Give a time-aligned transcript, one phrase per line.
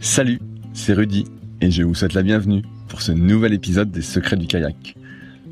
[0.00, 0.40] Salut,
[0.72, 1.24] c'est Rudy
[1.60, 4.94] et je vous souhaite la bienvenue pour ce nouvel épisode des Secrets du kayak.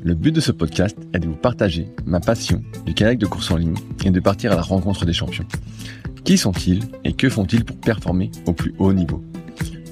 [0.03, 3.49] Le but de ce podcast est de vous partager ma passion du kayak de course
[3.51, 5.47] en ligne et de partir à la rencontre des champions.
[6.23, 9.23] Qui sont-ils et que font-ils pour performer au plus haut niveau?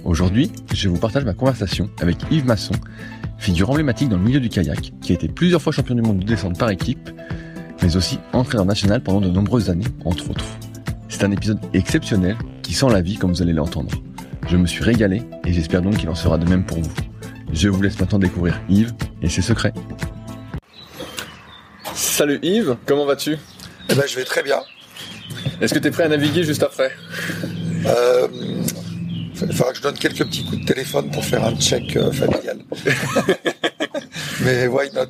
[0.04, 2.76] Aujourd'hui, je vous partage ma conversation avec Yves Masson,
[3.40, 6.20] figure emblématique dans le milieu du kayak, qui a été plusieurs fois champion du monde
[6.20, 7.10] de descente par équipe,
[7.82, 10.46] mais aussi entraîneur national pendant de nombreuses années, entre autres.
[11.10, 13.92] C'est un épisode exceptionnel qui sent la vie comme vous allez l'entendre.
[14.48, 16.94] Je me suis régalé et j'espère donc qu'il en sera de même pour vous.
[17.54, 19.74] Je vous laisse maintenant découvrir Yves et ses secrets.
[21.94, 23.38] Salut Yves, comment vas-tu?
[23.90, 24.60] Eh ben, je vais très bien.
[25.62, 26.92] Est-ce que tu es prêt à naviguer juste après?
[27.86, 28.28] Euh,
[29.42, 32.12] il faudra que je donne quelques petits coups de téléphone pour faire un check euh,
[32.12, 32.60] familial.
[34.42, 35.08] Mais why not?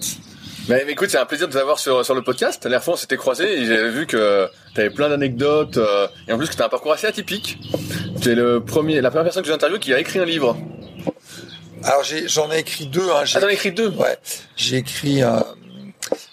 [0.69, 2.63] Mais, mais écoute, c'est un plaisir de t'avoir sur, sur le podcast.
[2.63, 6.07] La dernière fois, on s'était croisés et j'avais vu que tu avais plein d'anecdotes euh,
[6.27, 7.57] et en plus que tu as un parcours assez atypique.
[8.23, 10.55] Tu es le premier, la première personne que j'ai interviewé qui a écrit un livre.
[11.83, 13.09] Alors j'en ai, écrit deux.
[13.11, 13.25] Hein.
[13.25, 13.89] J'ai- Ah, écrit deux?
[13.89, 14.17] Ouais,
[14.55, 15.41] j'ai écrit, euh,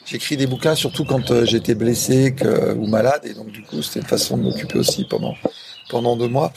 [0.06, 3.62] j'ai écrit des bouquins surtout quand euh, j'étais blessé que, ou malade et donc du
[3.62, 5.34] coup c'était une façon de m'occuper aussi pendant
[5.88, 6.52] pendant deux mois.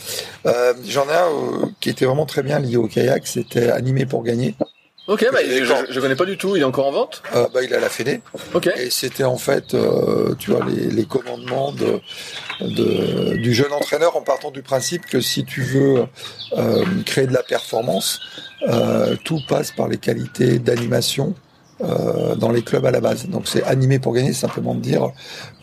[0.46, 3.26] Euh, J'en ai un qui était vraiment très bien lié au kayak.
[3.26, 4.54] C'était animé pour gagner.
[5.06, 7.24] Ok, bah, je, je connais pas du tout, il est encore en vente?
[7.36, 8.22] Euh, bah, il a la Fédé.
[8.54, 8.68] Ok.
[8.78, 12.00] Et c'était en fait, euh, tu vois, les, les commandements de,
[12.62, 16.06] de- du jeune entraîneur en partant du principe que si tu veux
[16.58, 18.22] euh, créer de la performance,
[18.70, 21.36] euh, tout passe par les qualités d'animation
[21.82, 23.28] euh, dans les clubs à la base.
[23.28, 25.12] Donc c'est animer pour gagner, simplement de dire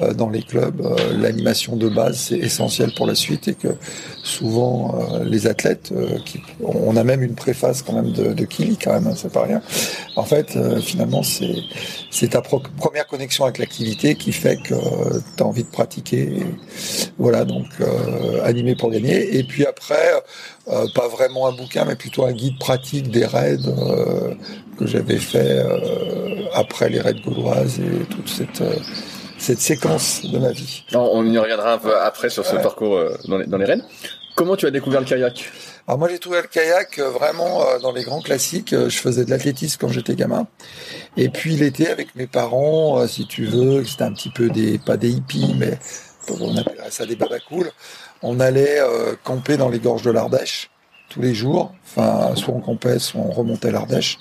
[0.00, 3.69] euh, dans les clubs, euh, l'animation de base c'est essentiel pour la suite et que
[4.22, 8.44] souvent euh, les athlètes, euh, qui, on a même une préface quand même de, de
[8.44, 9.62] Kili quand même, hein, c'est pas rien.
[10.16, 11.54] En fait, finalement c'est
[12.10, 14.75] c'est ta première connexion avec l'activité qui fait que
[15.37, 16.41] tu as envie de pratiquer.
[17.19, 17.66] Voilà, donc
[18.44, 19.38] animé pour gagner.
[19.38, 20.12] Et puis après,
[20.71, 24.35] euh, pas vraiment un bouquin, mais plutôt un guide pratique des raids euh,
[24.79, 28.77] que j'avais fait euh, après les raids gauloises et toute cette, euh,
[29.39, 30.85] cette séquence de ma vie.
[30.93, 32.63] Non, on y reviendra un peu après sur ce Ouais.
[32.63, 33.85] parcours euh, dans, les, dans les rennes.
[34.37, 35.51] Comment tu as découvert le kayak?
[35.87, 38.71] Alors moi j'ai trouvé le kayak vraiment dans les grands classiques.
[38.71, 40.47] Je faisais de l'athlétisme quand j'étais gamin.
[41.17, 44.97] Et puis l'été avec mes parents, si tu veux, c'était un petit peu des pas
[44.97, 45.79] des hippies, mais
[46.41, 47.71] on appellerait ça des babacools.
[48.23, 50.71] On allait euh, camper dans les gorges de l'Ardèche
[51.09, 51.73] tous les jours.
[51.85, 54.19] Enfin, soit on campait, soit on remontait l'Ardèche.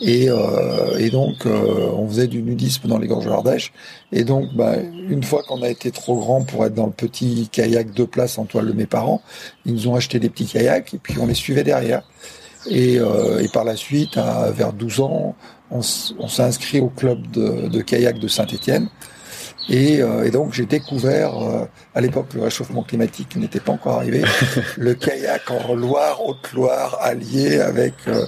[0.00, 3.72] Et, euh, et donc, euh, on faisait du nudisme dans les gorges de l'Ardèche.
[4.10, 7.48] Et donc, bah, une fois qu'on a été trop grand pour être dans le petit
[7.52, 9.22] kayak de place en toile de mes parents,
[9.64, 12.02] ils nous ont acheté des petits kayaks et puis on les suivait derrière.
[12.68, 15.36] Et, euh, par la suite, vers 12 ans,
[15.70, 18.88] on s'est inscrit au club de, de kayak de Saint-Étienne.
[19.68, 21.64] Et, euh, et donc j'ai découvert, euh,
[21.94, 24.22] à l'époque le réchauffement climatique n'était pas encore arrivé,
[24.76, 28.26] le kayak en Loire, Haute-Loire, allié avec euh,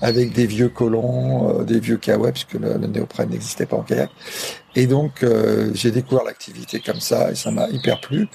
[0.00, 3.82] avec des vieux colons, euh, des vieux kawaii, puisque le, le néoprène n'existait pas en
[3.82, 4.10] kayak.
[4.74, 8.28] Et donc euh, j'ai découvert l'activité comme ça et ça m'a hyper plu.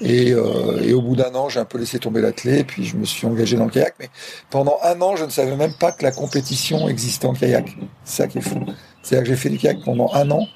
[0.00, 2.84] Et, euh, et au bout d'un an, j'ai un peu laissé tomber la clé, puis
[2.84, 3.94] je me suis engagé dans le kayak.
[3.98, 4.10] Mais
[4.48, 7.76] pendant un an, je ne savais même pas que la compétition existait en kayak.
[8.04, 8.60] C'est ça qui est fou.
[9.02, 10.46] C'est-à-dire que j'ai fait du kayak pendant un an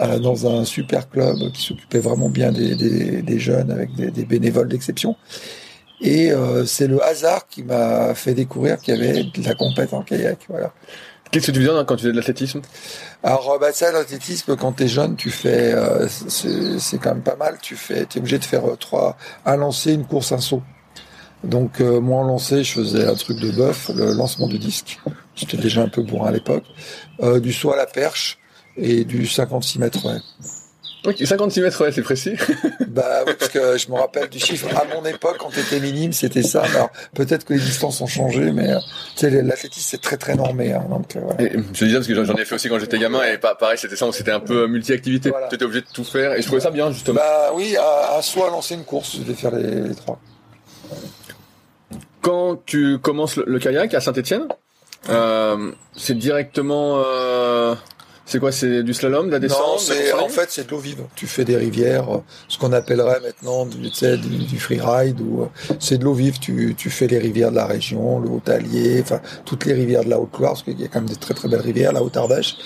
[0.00, 4.10] euh, dans un super club qui s'occupait vraiment bien des, des, des jeunes avec des,
[4.10, 5.16] des bénévoles d'exception.
[6.00, 9.92] Et euh, c'est le hasard qui m'a fait découvrir qu'il y avait de la compète
[9.92, 10.38] en kayak.
[10.48, 10.72] Voilà.
[11.30, 12.60] Qu'est-ce que tu faisais quand tu faisais de l'athlétisme?
[13.22, 17.58] Alors, bah, ça, l'athlétisme, quand t'es jeune, tu fais, euh, c'est quand même pas mal.
[17.62, 19.16] Tu fais, t'es obligé de faire euh, trois,
[19.46, 20.62] un lancer, une course, un saut.
[21.44, 24.98] Donc, euh, moi, en lancer, je faisais un truc de bœuf, le lancement du disque.
[25.36, 26.64] J'étais déjà un peu bourrin à l'époque.
[27.40, 28.39] du saut à la perche
[28.80, 30.18] et du 56 mètres, ouais.
[31.06, 32.34] Ok, 56 mètres, ouais, c'est précis.
[32.88, 34.68] bah oui, parce que je me rappelle du chiffre.
[34.76, 36.62] À mon époque, quand t'étais minime, c'était ça.
[36.62, 38.78] Alors peut-être que les distances ont changé, mais euh,
[39.16, 40.74] tu sais, l'athlétisme c'est très très normé.
[40.74, 42.98] Hein, donc, euh, et, je dis ça parce que j'en ai fait aussi quand j'étais
[42.98, 45.32] gamin et pas pareil, c'était ça, c'était un peu multi-activité.
[45.48, 47.16] Tu étais obligé de tout faire et je trouvais ça bien justement.
[47.16, 50.20] Bah oui, à, à soi lancer une course, je vais faire les, trois.
[52.20, 54.48] Quand tu commences le, kayak à Saint-Étienne,
[55.08, 57.74] euh, c'est directement euh,
[58.30, 61.02] c'est quoi C'est du slalom, de la descente Non, en fait c'est de l'eau vive.
[61.16, 65.46] Tu fais des rivières, euh, ce qu'on appellerait maintenant du, du, du freeride ou euh,
[65.80, 66.38] c'est de l'eau vive.
[66.38, 70.10] Tu, tu fais les rivières de la région, le Haut-Allier, enfin toutes les rivières de
[70.10, 72.56] la Haute-Loire, parce qu'il y a quand même des très très belles rivières, la Haute-Ardèche.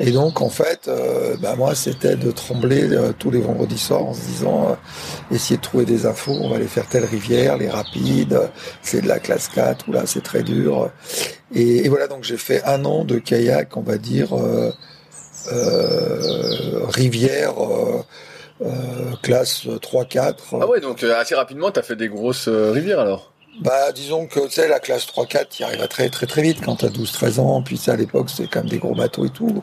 [0.00, 2.88] Et donc en fait, euh, bah, moi c'était de trembler
[3.20, 4.76] tous les vendredis soirs en se disant
[5.30, 8.40] essayer de trouver des infos, on va aller faire telle rivière, les rapides,
[8.82, 10.90] c'est de la classe 4 ou là c'est très dur.
[11.54, 14.34] Et, et, voilà donc j'ai fait un an de kayak, on va dire.
[15.50, 18.02] Euh, rivière euh,
[18.62, 18.68] euh,
[19.22, 20.34] classe 3-4.
[20.52, 23.32] Ah ouais, donc assez rapidement, tu as fait des grosses rivières alors?
[23.60, 26.76] Bah, disons que, tu sais, la classe 3-4, tu arrives très, très, très vite quand
[26.76, 27.62] t'as 12-13 ans.
[27.62, 29.62] Puis, ça, à l'époque, c'était quand même des gros bateaux et tout.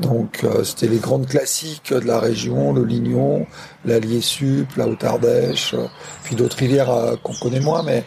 [0.00, 3.46] Donc, c'était les grandes classiques de la région, le Lignon,
[3.84, 5.76] l'Allier Sup, la Haute-Ardèche,
[6.24, 8.02] puis d'autres rivières qu'on connaît moins, mais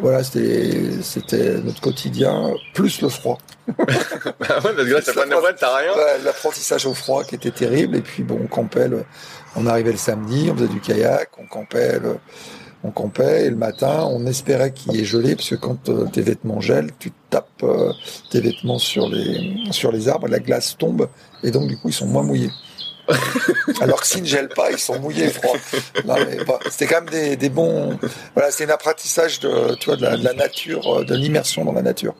[0.00, 3.38] voilà, c'était, c'était notre quotidien, plus le froid.
[3.66, 5.92] bah ouais, parce que là, t'as pas de t'as rien.
[6.24, 7.96] L'apprentissage au froid qui était terrible.
[7.96, 8.88] Et puis, bon, on campait,
[9.56, 12.00] on arrivait le samedi, on faisait du kayak, on campait,
[12.84, 16.06] on campait, et le matin, on espérait qu'il y ait gelé, parce que quand euh,
[16.06, 17.92] tes vêtements gèlent, tu tapes euh,
[18.30, 21.08] tes vêtements sur les, sur les arbres, la glace tombe,
[21.44, 22.50] et donc, du coup, ils sont moins mouillés.
[23.80, 25.58] Alors que s'ils ne gèlent pas, ils sont mouillés froids.
[26.70, 27.98] c'était quand même des, des, bons.
[28.34, 31.82] Voilà, c'est un apprentissage de, tu vois, de la, nature, euh, de l'immersion dans la
[31.82, 32.14] nature.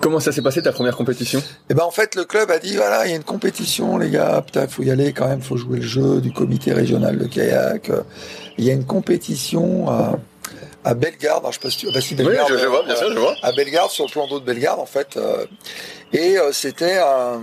[0.00, 1.40] Comment ça s'est passé ta première compétition?
[1.70, 4.10] Eh ben en fait le club a dit voilà il y a une compétition les
[4.10, 7.24] gars putain faut y aller quand même faut jouer le jeu du comité régional de
[7.28, 7.88] kayak
[8.58, 10.18] il y a une compétition à,
[10.82, 13.12] à Bellegarde je sais pas si tu bah, si Bellegarde, oui, je, vois bien sûr
[13.12, 15.46] je vois à Bellegarde sur le plan d'eau de Bellegarde en fait euh,
[16.12, 17.40] et euh, c'était un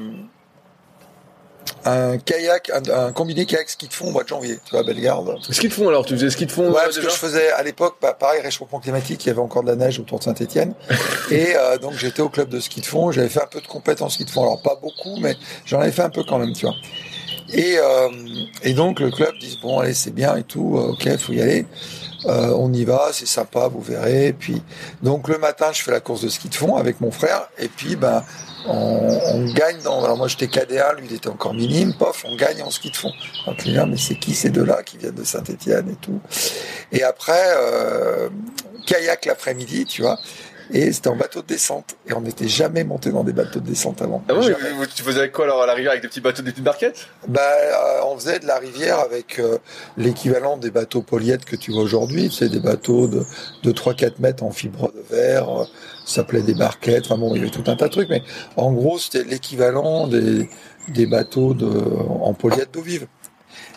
[1.85, 5.37] un kayak, un, combiné kayak ski de fond au mois de janvier, tu vois, Bellegarde.
[5.49, 7.63] Ski de fond alors, tu faisais ski de fond Ouais, parce que je faisais à
[7.63, 10.73] l'époque, bah, pareil, réchauffement climatique, il y avait encore de la neige autour de Saint-Etienne.
[11.31, 13.67] et euh, donc j'étais au club de ski de fond, j'avais fait un peu de
[13.67, 15.35] compétences ski de fond, alors pas beaucoup, mais
[15.65, 16.75] j'en avais fait un peu quand même, tu vois.
[17.51, 18.09] Et, euh,
[18.63, 21.41] et donc le club dit bon allez c'est bien et tout, euh, ok faut y
[21.41, 21.65] aller,
[22.25, 24.27] euh, on y va, c'est sympa, vous verrez.
[24.27, 24.61] Et puis
[25.01, 27.67] donc le matin je fais la course de ski de fond avec mon frère et
[27.67, 28.23] puis ben
[28.67, 30.03] on, on, gagne dans.
[30.03, 32.97] Alors moi j'étais KD1, lui il était encore minime, pof, on gagne en ski de
[32.97, 33.11] fond.
[33.45, 36.19] Donc là, mais c'est qui ces deux-là qui viennent de Saint-Etienne et tout.
[36.91, 38.29] Et après, euh,
[38.85, 40.19] kayak l'après-midi, tu vois.
[40.71, 41.95] Et c'était en bateau de descente.
[42.07, 44.23] Et on n'était jamais monté dans des bateaux de descente avant.
[44.29, 44.51] Ah oui,
[44.95, 47.07] tu faisais avec quoi alors à la rivière Avec des petits bateaux, des petites barquettes?
[47.27, 49.57] Bah, euh, on faisait de la rivière avec euh,
[49.97, 52.31] l'équivalent des bateaux polyètes que tu vois aujourd'hui.
[52.31, 53.25] C'est des bateaux de,
[53.63, 55.65] de 3-4 mètres en fibre de verre
[56.09, 57.05] s'appelait des barquettes.
[57.05, 58.23] Enfin bon, il y avait tout un tas de trucs, mais
[58.57, 60.47] en gros, c'était l'équivalent des,
[61.05, 61.55] bateaux
[62.21, 63.07] en polyèdre d'eau vive.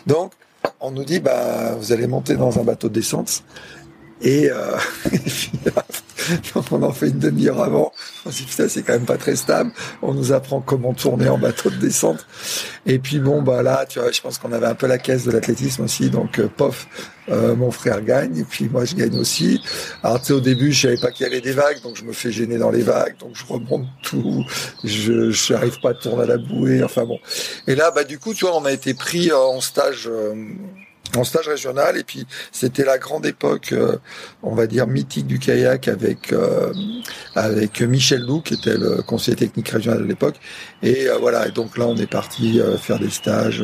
[0.07, 0.33] Donc,
[0.79, 3.43] on nous dit, bah, vous allez monter dans un bateau de descente.
[4.23, 4.77] Et, euh,
[6.71, 7.91] on en fait une demi-heure avant.
[8.25, 9.71] On se dit, putain, c'est quand même pas très stable.
[10.01, 12.25] On nous apprend comment tourner en bateau de descente.
[12.85, 15.25] Et puis bon, bah là, tu vois, je pense qu'on avait un peu la caisse
[15.25, 16.09] de l'athlétisme aussi.
[16.09, 16.87] Donc, euh, pof,
[17.29, 18.37] euh, mon frère gagne.
[18.37, 19.61] Et puis moi, je gagne aussi.
[20.03, 21.81] Alors, tu sais, au début, je savais pas qu'il y avait des vagues.
[21.81, 23.17] Donc, je me fais gêner dans les vagues.
[23.19, 24.45] Donc, je remonte tout.
[24.85, 26.81] Je n'arrive pas à tourner à la bouée.
[26.81, 27.19] Enfin bon.
[27.67, 30.09] Et là, bah du coup, tu vois, on a été pris euh, en stage
[31.15, 33.97] en stage régional et puis c'était la grande époque euh,
[34.41, 36.73] on va dire mythique du kayak avec euh,
[37.35, 40.35] avec Michel Lou qui était le conseiller technique régional de l'époque.
[40.81, 43.63] Et euh, voilà et donc là on est parti faire des stages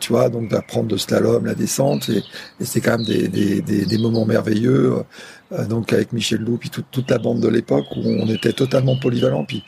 [0.00, 2.22] tu vois donc d'apprendre de slalom la descente et,
[2.60, 5.04] et c'est quand même des, des, des, des, moments merveilleux
[5.68, 8.96] donc avec Michel Lou puis toute, toute la bande de l'époque où on était totalement
[8.98, 9.44] polyvalent.
[9.44, 9.62] Puis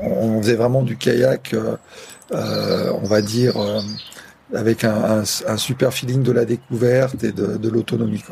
[0.00, 1.54] on faisait vraiment du kayak
[2.30, 3.54] on va dire
[4.54, 8.22] avec un, un, super feeling de la découverte et de, de l'autonomie.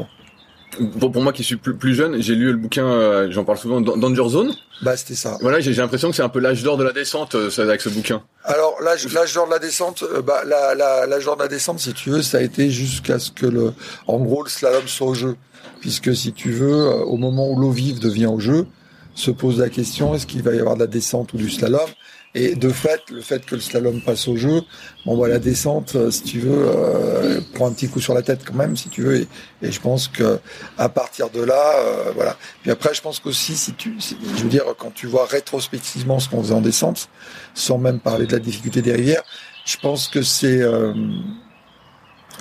[0.99, 3.59] Pour, pour moi qui suis plus, plus jeune, j'ai lu le bouquin, euh, j'en parle
[3.59, 4.55] souvent, Danger Zone.
[4.83, 5.37] Bah c'était ça.
[5.41, 7.89] Voilà, j'ai l'impression que c'est un peu l'âge d'or de la descente euh, avec ce
[7.89, 8.23] bouquin.
[8.45, 11.81] Alors l'âge d'or de la descente, euh, bah l'âge la, la, d'or de la descente,
[11.81, 13.73] si tu veux, ça a été jusqu'à ce que le,
[14.07, 15.37] en gros, le slalom soit au jeu,
[15.81, 18.67] puisque si tu veux, au moment où l'eau vive devient au jeu,
[19.15, 21.89] se pose la question est-ce qu'il va y avoir de la descente ou du slalom?
[22.35, 24.63] Et de fait, le fait que le slalom passe au jeu,
[25.05, 28.23] bon, bah, la descente, euh, si tu veux, euh, prend un petit coup sur la
[28.23, 29.17] tête quand même, si tu veux.
[29.17, 29.29] Et,
[29.63, 30.39] et je pense que
[30.79, 32.37] à partir de là, euh, voilà.
[32.63, 36.29] Puis après, je pense qu'aussi, si tu, je veux dire, quand tu vois rétrospectivement ce
[36.29, 37.09] qu'on faisait en descente,
[37.55, 39.25] sans même parler de la difficulté des rivières,
[39.65, 40.95] je pense que c'est euh,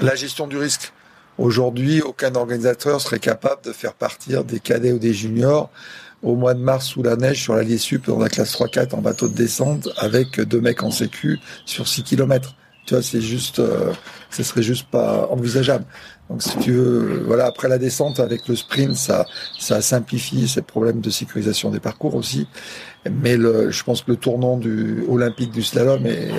[0.02, 0.94] la gestion du risque.
[1.40, 5.72] Aujourd'hui, aucun organisateur serait capable de faire partir des cadets ou des juniors
[6.24, 9.02] au mois de mars sous la neige sur l'Allier Sup dans la classe 3-4 en
[9.02, 12.56] bateau de descente avec deux mecs en sécu sur 6 km.
[12.86, 13.94] Tu vois, c'est juste, euh,
[14.32, 15.86] ce serait juste pas envisageable.
[16.30, 19.26] Donc, si tu veux, voilà, après la descente avec le sprint, ça,
[19.60, 22.48] ça simplifie ces problèmes de sécurisation des parcours aussi.
[23.10, 26.30] Mais le, je pense que le tournant du olympique du slalom est,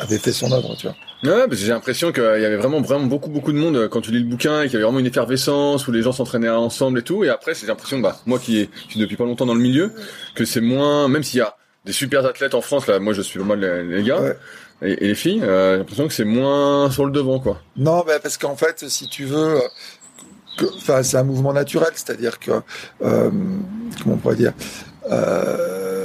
[0.00, 0.96] avait fait son œuvre, tu vois.
[1.22, 3.88] Ouais, parce que j'ai l'impression qu'il y avait vraiment, vraiment beaucoup, beaucoup de monde euh,
[3.88, 6.12] quand tu lis le bouquin et qu'il y avait vraiment une effervescence où les gens
[6.12, 7.24] s'entraînaient ensemble et tout.
[7.24, 9.92] Et après, j'ai l'impression, bah, moi qui suis depuis pas longtemps dans le milieu,
[10.34, 13.22] que c'est moins, même s'il y a des super athlètes en France, là, moi je
[13.22, 14.34] suis mal les, gars.
[14.82, 17.60] Et, et, les filles, euh, j'ai l'impression que c'est moins sur le devant, quoi.
[17.76, 19.60] Non, bah parce qu'en fait, si tu veux,
[20.76, 22.50] enfin, c'est un mouvement naturel, c'est-à-dire que,
[23.02, 23.30] euh,
[24.02, 24.52] comment on pourrait dire,
[25.10, 25.99] euh,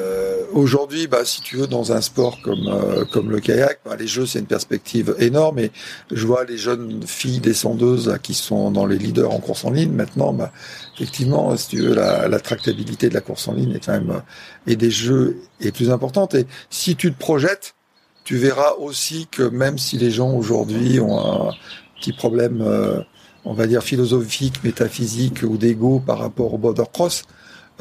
[0.55, 4.07] Aujourd'hui, bah, si tu veux, dans un sport comme euh, comme le kayak, bah, les
[4.07, 5.59] jeux c'est une perspective énorme.
[5.59, 5.69] Et
[6.13, 9.91] je vois les jeunes filles descendeuses qui sont dans les leaders en course en ligne.
[9.91, 10.53] Maintenant, bah,
[10.95, 14.11] effectivement, si tu veux, la, la, tractabilité de la course en ligne est quand même
[14.11, 16.35] euh, et des jeux est plus importante.
[16.35, 17.75] Et si tu te projettes,
[18.23, 21.53] tu verras aussi que même si les gens aujourd'hui ont un
[21.99, 23.01] petit problème, euh,
[23.43, 27.23] on va dire philosophique, métaphysique ou d'ego par rapport au border cross,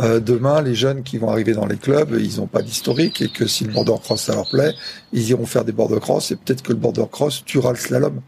[0.00, 3.28] euh, demain, les jeunes qui vont arriver dans les clubs, ils n'ont pas d'historique et
[3.28, 4.72] que si le border cross ça leur plaît,
[5.12, 8.20] ils iront faire des border cross et peut-être que le border cross tuera le slalom.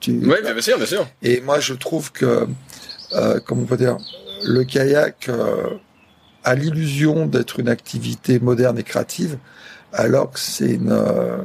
[0.00, 1.06] Tu, oui, bien sûr, bien sûr.
[1.22, 2.46] Et moi, je trouve que,
[3.12, 3.96] euh, comment on peut dire,
[4.44, 5.70] le kayak euh,
[6.44, 9.38] a l'illusion d'être une activité moderne et créative,
[9.92, 11.38] alors que c'est une, euh,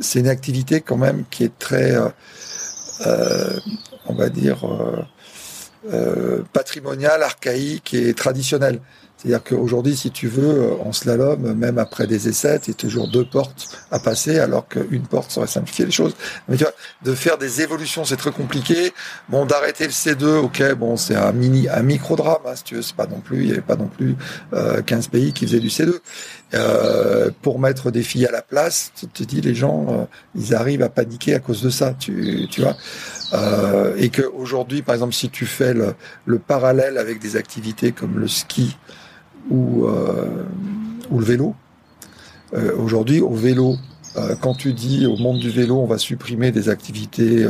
[0.00, 1.96] c'est une activité quand même qui est très,
[3.06, 3.58] euh,
[4.06, 4.64] on va dire
[5.92, 8.80] euh, patrimonial, archaïque et traditionnel.
[9.18, 13.24] C'est-à-dire qu'aujourd'hui, si tu veux, en slalom, même après des essais, tu as toujours deux
[13.24, 16.14] portes à passer, alors qu'une porte saurait simplifier les choses.
[16.48, 18.92] Mais tu vois, de faire des évolutions, c'est très compliqué.
[19.28, 22.82] Bon, d'arrêter le C2, ok, bon, c'est un mini, un micro-drame, hein, si tu veux,
[22.82, 24.14] c'est pas non plus, il y avait pas non plus
[24.52, 25.98] euh, 15 pays qui faisaient du C2.
[26.54, 30.04] Euh, pour mettre des filles à la place, tu te dis, les gens, euh,
[30.36, 32.76] ils arrivent à paniquer à cause de ça, tu, tu vois.
[33.34, 35.94] Euh, et que aujourd'hui, par exemple, si tu fais le,
[36.24, 38.76] le parallèle avec des activités comme le ski,
[39.50, 40.44] ou, euh,
[41.10, 41.54] le vélo.
[42.54, 43.76] Euh, Aujourd'hui, au vélo,
[44.16, 47.46] euh, quand tu dis au monde du vélo, on va supprimer des activités,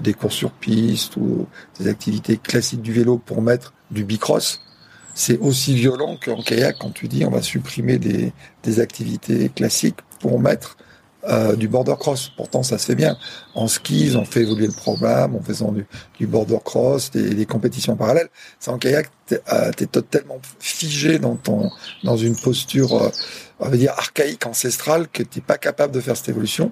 [0.00, 1.46] des courses sur piste ou
[1.78, 4.60] des activités classiques du vélo pour mettre du bicross,
[5.14, 10.40] c'est aussi violent qu'en kayak quand tu dis on va supprimer des activités classiques pour
[10.40, 10.76] mettre
[11.24, 12.30] euh, du border cross.
[12.36, 13.16] Pourtant, ça se fait bien.
[13.54, 15.84] En ski, ils ont fait évoluer le programme en faisant du,
[16.18, 18.28] du border cross, des, compétitions parallèles.
[18.60, 21.70] C'est en kayak, t'es euh, totalement figé dans ton
[22.04, 23.10] dans une posture, euh,
[23.58, 26.70] on va dire archaïque, ancestrale, que t'es pas capable de faire cette évolution.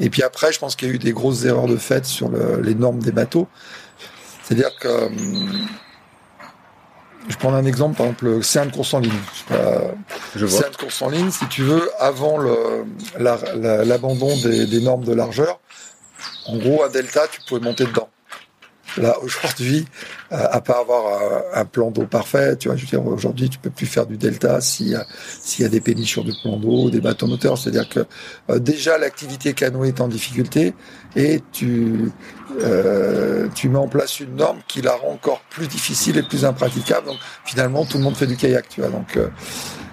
[0.00, 2.28] Et puis après, je pense qu'il y a eu des grosses erreurs de fait sur
[2.30, 3.46] le, les normes des bateaux.
[4.42, 5.68] C'est-à-dire que hum,
[7.28, 9.12] je prends un exemple, par exemple, c'est une course en ligne.
[10.34, 10.60] Je vois.
[10.60, 12.38] C'est une course en ligne, si tu veux, avant
[13.18, 15.60] l'abandon la, la, des, des, normes de largeur,
[16.46, 18.08] en gros, un delta, tu pouvais monter dedans.
[18.96, 19.86] Là, aujourd'hui,
[20.32, 23.58] euh, à part avoir un, plan d'eau parfait, tu vois, je veux dire, aujourd'hui, tu
[23.58, 25.06] peux plus faire du delta s'il y a,
[25.40, 27.58] s'il y a des péniches sur du plan d'eau, des bateaux moteurs.
[27.58, 28.00] C'est-à-dire que
[28.50, 30.74] euh, déjà l'activité canoë est en difficulté
[31.16, 32.10] et tu,
[32.62, 36.44] euh, tu mets en place une norme qui la rend encore plus difficile et plus
[36.44, 37.06] impraticable.
[37.06, 38.90] Donc finalement, tout le monde fait du kayak, tu vois.
[38.90, 39.18] Donc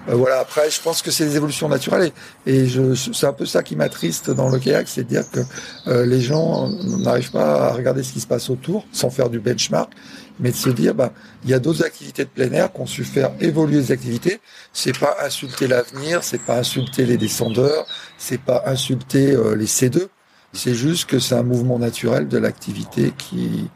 [0.08, 0.40] euh, voilà.
[0.40, 2.12] Après, je pense que c'est des évolutions naturelles
[2.46, 5.40] et, c'est un peu ça qui m'attriste dans le kayak, c'est de dire que
[5.88, 9.40] euh, les gens n'arrivent pas à regarder ce qui se passe autour sans faire du
[9.40, 9.90] benchmark,
[10.38, 11.12] mais de se dire, bah,
[11.44, 14.40] il y a d'autres activités de plein air qu'on su faire évoluer les activités.
[14.72, 17.86] C'est pas insulter l'avenir, c'est pas insulter les descendeurs,
[18.18, 20.08] c'est pas insulter euh, les C2.
[20.52, 23.68] C'est juste que c'est un mouvement naturel de l'activité qui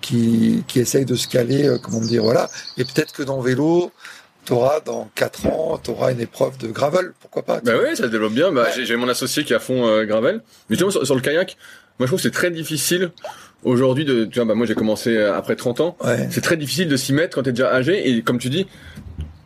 [0.00, 2.50] qui qui essaye de se caler, comment dire, voilà.
[2.76, 3.90] Et peut-être que dans vélo,
[4.48, 8.08] t'auras dans 4 ans, t'auras une épreuve de gravel, pourquoi pas Bah oui, ça se
[8.08, 8.50] développe bien.
[8.50, 8.84] Bah, ouais.
[8.84, 10.36] j'ai mon associé qui est à fond euh, gravel.
[10.68, 11.58] Mais justement sur, sur, le kayak,
[11.98, 13.10] moi je trouve que c'est très difficile
[13.62, 14.24] aujourd'hui de.
[14.24, 15.96] Tu vois, bah moi j'ai commencé euh, après 30 ans.
[16.02, 16.28] Ouais.
[16.30, 18.66] C'est très difficile de s'y mettre quand t'es déjà âgé et comme tu dis.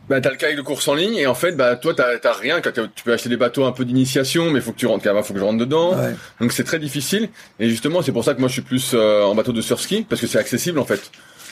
[0.09, 2.59] Bah, t'as le kayak de course en ligne et en fait bah toi t'as, rien
[2.61, 5.39] tu peux acheter des bateaux un peu d'initiation mais faut que tu rentres faut que
[5.39, 6.13] je rentre dedans Ouais.
[6.41, 9.23] donc c'est très difficile et justement c'est pour ça que moi je suis plus euh,
[9.23, 11.09] en bateau de surski parce que c'est accessible en fait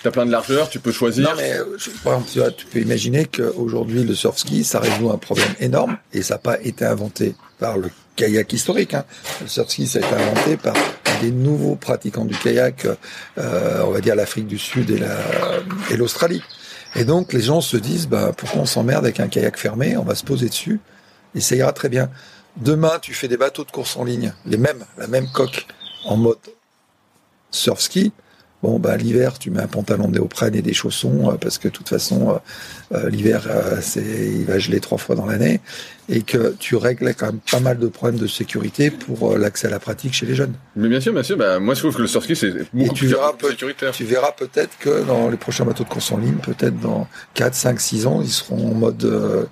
[0.08, 1.29] as plein de largeur, tu peux choisir.
[1.29, 1.53] Non, mais
[2.03, 6.22] par exemple, tu, peux imaginer qu'aujourd'hui, le surf ski, ça résout un problème énorme et
[6.22, 8.93] ça n'a pas été inventé par le kayak historique.
[8.93, 9.05] Hein.
[9.41, 10.74] Le surf ski, ça a été inventé par
[11.22, 12.88] des nouveaux pratiquants du kayak,
[13.38, 14.89] euh, on va dire l'Afrique du Sud
[15.89, 16.41] et l'Australie.
[16.96, 19.98] Et donc, les gens se disent, bah, pourquoi on s'emmerde avec un kayak fermé?
[19.98, 20.79] On va se poser dessus
[21.36, 22.10] et ça ira très bien.
[22.58, 25.65] Demain, tu fais des bateaux de course en ligne, les mêmes, la même coque,
[26.05, 26.38] en mode
[27.50, 28.12] surf ski.
[28.63, 31.68] Bon, bah, l'hiver, tu mets un pantalon de néoprène et des chaussons, euh, parce que
[31.68, 33.48] de toute façon, euh, euh, l'hiver,
[33.82, 35.62] c'est, il va geler trois fois dans l'année,
[36.10, 39.70] et que tu règles quand même pas mal de problèmes de sécurité pour l'accès à
[39.72, 40.53] la pratique chez les jeunes.
[40.75, 42.94] Mais bien sûr, bien sûr, bah, moi je trouve que le surf ski, c'est beaucoup
[42.94, 43.91] tu plus verras sécuritaire.
[43.91, 47.56] Tu verras peut-être que dans les prochains bateaux de course en ligne, peut-être dans 4,
[47.56, 49.48] 5, 6 ans, ils seront en mode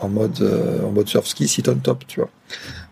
[0.00, 2.30] en mode euh, en mode surf ski sit on top tu vois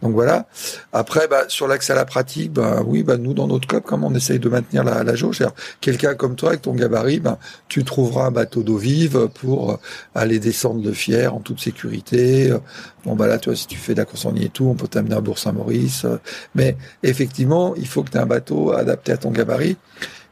[0.04, 0.46] donc voilà.
[0.92, 4.04] Après bah, sur l'accès à la pratique bah oui bah nous dans notre club comme
[4.04, 5.42] on essaye de maintenir la, la jauge
[5.80, 9.76] quelqu'un comme toi avec ton gabarit bah, tu trouveras un bateau d'eau vive pour euh,
[10.14, 12.54] aller descendre le Fier en toute sécurité.
[13.06, 14.74] Bon bah là tu vois si tu fais de la course en et tout on
[14.74, 16.04] peut t'amener à Bourg-Saint-Maurice.
[16.54, 19.78] Mais effectivement il faut que tu aies un bateau adapté à ton gabarit.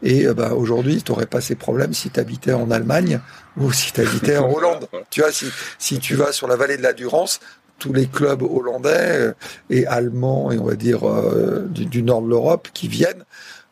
[0.02, 3.20] Et euh, bah, aujourd'hui, tu n'aurais pas ces problèmes si tu habitais en Allemagne
[3.56, 4.88] ou si tu habitais en Hollande.
[5.10, 5.46] tu vois, si,
[5.78, 7.40] si tu vas sur la vallée de la Durance,
[7.82, 9.32] tous les clubs hollandais euh,
[9.68, 13.24] et allemands et on va dire euh, du, nord de l'Europe qui viennent,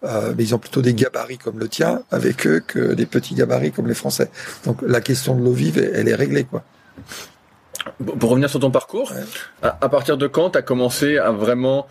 [0.03, 3.71] mais ils ont plutôt des gabarits comme le tien avec eux que des petits gabarits
[3.71, 4.31] comme les Français.
[4.65, 6.65] Donc la question de l'eau vive, elle est réglée quoi.
[8.19, 9.13] Pour revenir sur ton parcours,
[9.63, 11.87] à, à, partir de quand tu as commencé à vraiment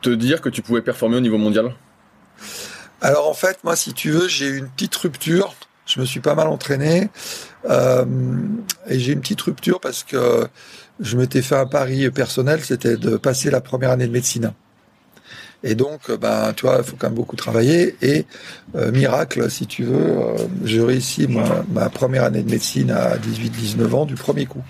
[0.00, 1.74] te dire que tu pouvais performer au niveau mondial?
[3.00, 5.54] Alors en fait, moi, si tu veux, j'ai eu une petite rupture.
[5.86, 7.08] Je me suis pas mal entraîné
[7.64, 8.04] euh,
[8.88, 10.46] et j'ai une petite rupture parce que
[11.00, 14.52] je m'étais fait un pari personnel, c'était de passer la première année de médecine.
[15.64, 17.96] Et donc, ben, tu vois, il faut quand même beaucoup travailler.
[18.00, 18.26] Et
[18.76, 23.94] euh, miracle, si tu veux, euh, j'ai réussi ma première année de médecine à 18-19
[23.94, 24.62] ans du premier coup.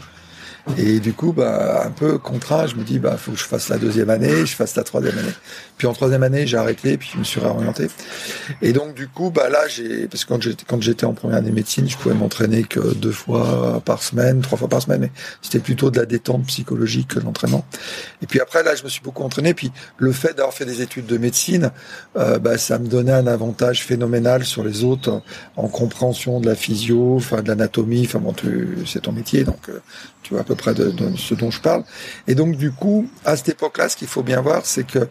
[0.76, 3.68] Et du coup, bah, un peu contraint, je me dis, bah, faut que je fasse
[3.68, 5.32] la deuxième année, je fasse la troisième année.
[5.76, 7.88] Puis en troisième année, j'ai arrêté, puis je me suis réorienté.
[8.62, 11.38] Et donc, du coup, bah, là, j'ai, parce que quand j'étais, quand j'étais en première
[11.38, 15.00] année de médecine, je pouvais m'entraîner que deux fois par semaine, trois fois par semaine,
[15.00, 17.64] mais c'était plutôt de la détente psychologique que l'entraînement.
[18.22, 19.54] Et puis après, là, je me suis beaucoup entraîné.
[19.54, 21.70] Puis le fait d'avoir fait des études de médecine,
[22.16, 25.22] euh, bah, ça me donnait un avantage phénoménal sur les autres
[25.56, 28.02] en compréhension de la physio, enfin, de l'anatomie.
[28.04, 28.34] Enfin, bon,
[28.86, 29.80] c'est ton métier, donc, euh,
[30.22, 31.84] tu vois à peu près de, ce dont je parle.
[32.26, 35.08] Et donc du coup, à cette époque-là, ce qu'il faut bien voir, c'est que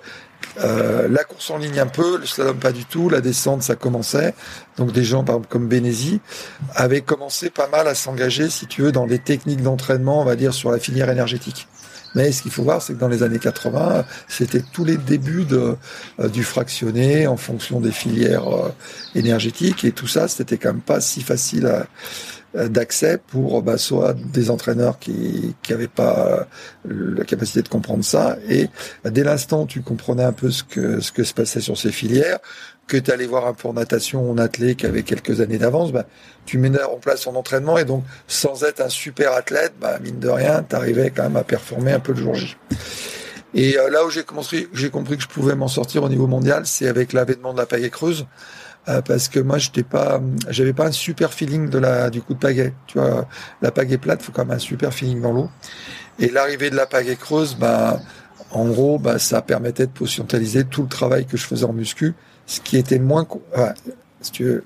[0.63, 3.75] euh, la course en ligne un peu, le slalom pas du tout, la descente ça
[3.75, 4.33] commençait.
[4.77, 6.21] Donc des gens comme Bénézi
[6.75, 10.36] avaient commencé pas mal à s'engager, si tu veux, dans des techniques d'entraînement, on va
[10.36, 11.67] dire sur la filière énergétique.
[12.15, 15.45] Mais ce qu'il faut voir, c'est que dans les années 80, c'était tous les débuts
[15.45, 15.75] de,
[16.19, 18.73] euh, du fractionné en fonction des filières euh,
[19.13, 21.86] énergétiques et tout ça, c'était quand même pas si facile à,
[22.65, 26.48] d'accès pour bah, soit des entraîneurs qui n'avaient pas
[26.89, 28.38] euh, la capacité de comprendre ça.
[28.50, 28.70] Et
[29.04, 31.91] bah, dès l'instant tu comprenais un peu ce que ce que se passait sur ces
[31.91, 32.39] filières
[32.88, 35.91] que tu allais voir un peu en natation en athlète qui avait quelques années d'avance
[35.91, 36.06] bah,
[36.46, 37.78] tu mets en place son entraînement.
[37.78, 41.38] Et donc sans être un super athlète bah, mine de rien tu arrivais quand même
[41.38, 42.58] à performer un peu le jour J.
[43.54, 46.28] Et euh, là où j'ai commencé j'ai compris que je pouvais m'en sortir au niveau
[46.28, 48.26] mondial c'est avec l'avènement de la pagaie creuse
[48.89, 52.34] euh, parce que moi j'étais pas j'avais pas un super feeling de la du coup
[52.34, 53.28] de pagaie tu vois
[53.62, 55.50] la pagaie plate faut quand même un super feeling dans l'eau
[56.19, 58.00] et l'arrivée de la pagaie creuse bah
[58.52, 62.13] en gros bah ça permettait de potentialiser tout le travail que je faisais en muscu
[62.45, 63.28] ce qui était moins
[64.21, 64.63] si tu veux,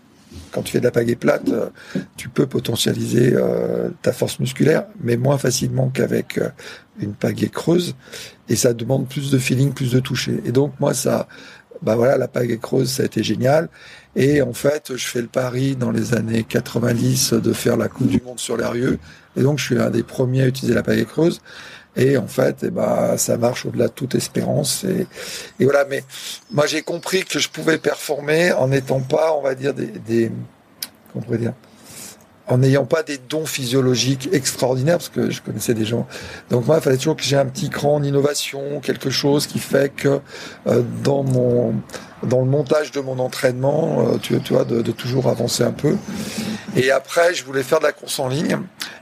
[0.51, 1.69] quand tu fais de la pagaie plate, euh,
[2.15, 6.39] tu peux potentialiser euh, ta force musculaire, mais moins facilement qu'avec
[6.99, 7.95] une pagaie creuse.
[8.47, 10.41] Et ça demande plus de feeling, plus de toucher.
[10.45, 11.27] Et donc moi, ça,
[11.81, 13.69] bah voilà, la pagaie creuse, ça a été génial.
[14.15, 18.07] Et en fait, je fais le pari dans les années 90 de faire la Coupe
[18.07, 18.99] du Monde sur l'Arieux.
[19.35, 21.41] Et donc, je suis l'un des premiers à utiliser la pagaie creuse.
[21.95, 24.83] Et en fait, eh ben, ça marche au-delà de toute espérance.
[24.83, 25.07] Et,
[25.59, 25.85] et voilà.
[25.89, 26.03] Mais
[26.51, 30.31] moi, j'ai compris que je pouvais performer en n'étant pas, on va dire, des, des
[31.11, 31.53] comment on pourrait dire,
[32.51, 36.05] en n'ayant pas des dons physiologiques extraordinaires, parce que je connaissais des gens.
[36.49, 39.57] Donc moi, il fallait toujours que j'ai un petit cran en innovation, quelque chose qui
[39.57, 40.19] fait que
[40.67, 41.75] euh, dans mon
[42.23, 45.95] dans le montage de mon entraînement, euh, tu, tu vois, de, toujours avancer un peu.
[46.75, 48.59] Et après, je voulais faire de la course en ligne,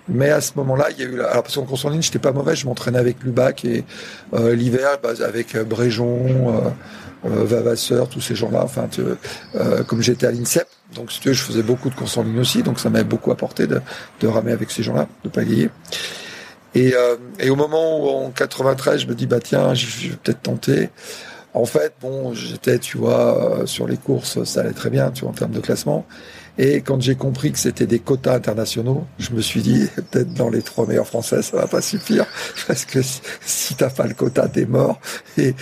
[0.08, 2.20] mais à ce moment-là, il y a eu, alors parce qu'en course en ligne, j'étais
[2.20, 3.84] pas mauvais, je m'entraînais avec Lubac et
[4.36, 6.72] euh, l'hiver, bah, avec Bréjon,
[7.24, 8.62] Vavasseur, tous ces gens-là.
[8.64, 8.88] Enfin,
[9.88, 12.40] comme j'étais à l'INSEP, donc si tu veux, je faisais beaucoup de course en ligne
[12.40, 13.82] aussi, donc ça m'avait beaucoup apporté de,
[14.20, 15.70] de ramer avec ces gens-là, de pagayer.
[16.76, 16.94] Et,
[17.40, 20.90] et au moment où en 93, je me dis bah tiens, je vais peut-être tenter.
[21.56, 25.32] En fait, bon, j'étais, tu vois, sur les courses, ça allait très bien, tu vois,
[25.32, 26.06] en termes de classement.
[26.62, 30.50] Et quand j'ai compris que c'était des quotas internationaux, je me suis dit, peut-être dans
[30.50, 32.26] les trois meilleurs français, ça va pas suffire.
[32.68, 35.00] Parce que si, t'as pas le quota, t'es mort.
[35.38, 35.56] Et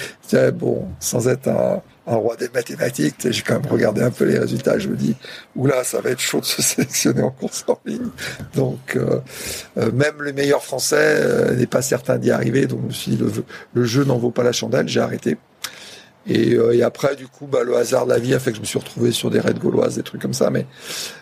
[0.54, 1.84] bon, sans être un,
[2.16, 4.80] roi des mathématiques, j'ai quand même regardé un peu les résultats.
[4.80, 5.16] Je me dis,
[5.56, 8.08] oula, ça va être chaud de se sélectionner en course en ligne.
[8.56, 9.20] Donc, euh,
[9.78, 12.66] euh, même le meilleur français euh, n'est pas certain d'y arriver.
[12.66, 13.12] Donc, je
[13.74, 14.88] le, jeu n'en vaut pas la chandelle.
[14.88, 15.38] J'ai arrêté.
[16.30, 18.66] Et, après, du coup, bah, le hasard de la vie a fait que je me
[18.66, 20.50] suis retrouvé sur des raids gauloises, des trucs comme ça.
[20.50, 20.66] Mais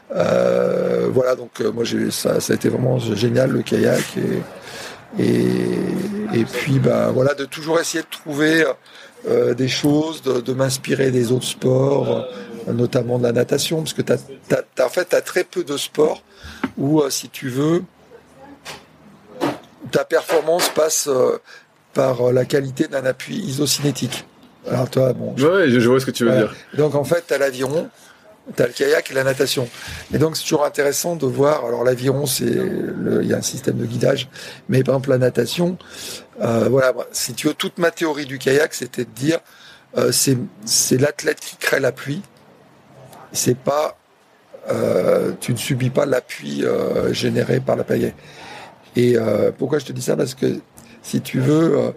[0.09, 4.03] voilà, donc moi, j'ai, ça, ça a été vraiment génial le kayak.
[5.19, 8.65] Et, et puis, bah, voilà, de toujours essayer de trouver
[9.27, 12.27] euh, des choses, de, de m'inspirer des autres sports,
[12.67, 15.77] notamment de la natation, parce que t'as, t'as, en fait, tu as très peu de
[15.77, 16.23] sports
[16.77, 17.83] où, si tu veux,
[19.91, 21.09] ta performance passe
[21.93, 24.25] par la qualité d'un appui isocinétique.
[24.69, 25.33] Alors toi, bon.
[25.33, 26.55] Ouais, je, vois ce que tu veux dire.
[26.73, 27.89] Donc en fait, tu as l'aviron,
[28.55, 29.67] tu as le kayak et la natation.
[30.13, 31.65] Et donc c'est toujours intéressant de voir.
[31.65, 34.29] Alors l'aviron, c'est il y a un système de guidage,
[34.69, 35.77] mais par exemple la natation,
[36.41, 36.93] euh, voilà.
[37.11, 39.39] Si tu veux, toute ma théorie du kayak, c'était de dire
[39.97, 42.21] euh, c'est l'athlète qui crée l'appui.
[43.31, 43.97] C'est pas
[44.71, 46.63] euh, tu ne subis pas l'appui
[47.11, 48.15] généré par la pagaie.
[48.95, 49.17] Et
[49.57, 50.15] pourquoi je te dis ça?
[50.15, 50.59] Parce que
[51.01, 51.93] si tu veux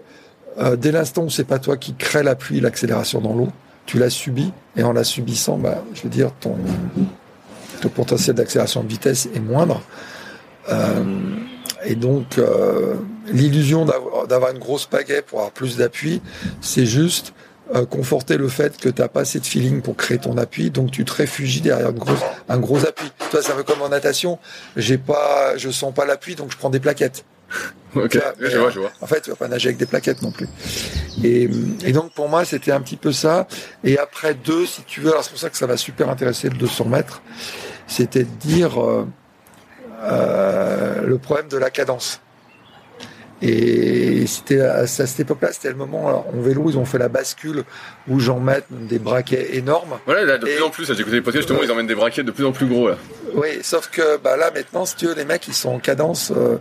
[0.77, 3.49] dès l'instant où c'est pas toi qui crée la pluie, l'accélération dans l'eau,
[3.89, 6.55] tu l'as subi, et en la subissant, bah, je veux dire, ton,
[7.95, 9.81] potentiel d'accélération de vitesse est moindre.
[10.69, 11.03] Euh,
[11.83, 16.21] et donc, euh, l'illusion d'avoir une grosse pagaie pour avoir plus d'appui,
[16.61, 17.33] c'est juste
[17.89, 20.91] conforter le fait que tu n'as pas assez de feeling pour créer ton appui, donc
[20.91, 23.11] tu te réfugies derrière une grosse, un gros appui.
[23.31, 24.39] Toi, ça veut comme en natation,
[24.75, 27.25] j'ai pas, je sens pas l'appui, donc je prends des plaquettes.
[27.95, 28.91] ok, je vois, je vois.
[29.01, 30.47] En fait, tu vas pas nager avec des plaquettes non plus.
[31.23, 31.49] Et,
[31.83, 33.47] et donc pour moi, c'était un petit peu ça.
[33.83, 36.49] Et après deux, si tu veux, alors c'est pour ça que ça m'a super intéressé
[36.49, 37.21] le 200 mètres,
[37.87, 39.07] c'était de dire euh,
[40.03, 42.21] euh, le problème de la cadence.
[43.41, 47.63] Et c'était à, cette époque-là, c'était le moment en vélo, ils ont fait la bascule
[48.09, 49.99] où j'en mets des braquets énormes.
[50.05, 52.23] Voilà, là, de plus en plus, j'ai écouté les podcasts, justement, ils emmènent des braquets
[52.23, 52.97] de plus en plus gros là.
[53.35, 56.31] Oui, sauf que bah là maintenant, si tu veux, les mecs ils sont en cadence.
[56.35, 56.57] Euh,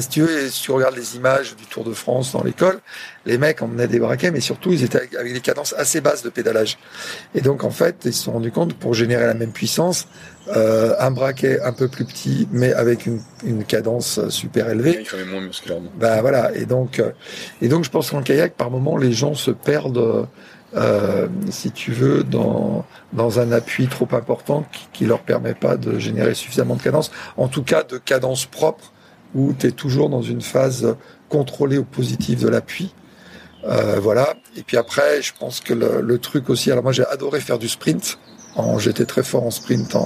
[0.00, 2.78] si tu veux, si tu regardes les images du Tour de France dans l'école,
[3.24, 6.28] les mecs emmenaient des braquets, mais surtout ils étaient avec des cadences assez basses de
[6.28, 6.78] pédalage.
[7.34, 10.08] Et donc en fait, ils se sont rendus compte pour générer la même puissance,
[10.54, 15.02] euh, un braquet un peu plus petit, mais avec une, une cadence super élevée.
[15.12, 15.90] Il moins musculairement.
[15.96, 16.54] Bah voilà.
[16.54, 17.12] Et donc, euh,
[17.62, 20.26] et donc je pense qu'en kayak, par moment, les gens se perdent.
[20.76, 25.76] Euh, si tu veux, dans, dans un appui trop important qui, qui leur permet pas
[25.76, 28.92] de générer suffisamment de cadence, en tout cas de cadence propre,
[29.34, 30.96] où tu es toujours dans une phase
[31.28, 32.94] contrôlée au positif de l'appui.
[33.64, 34.34] Euh, voilà.
[34.56, 37.58] Et puis après, je pense que le, le truc aussi, alors moi j'ai adoré faire
[37.58, 38.18] du sprint.
[38.78, 39.96] J'étais très fort en sprint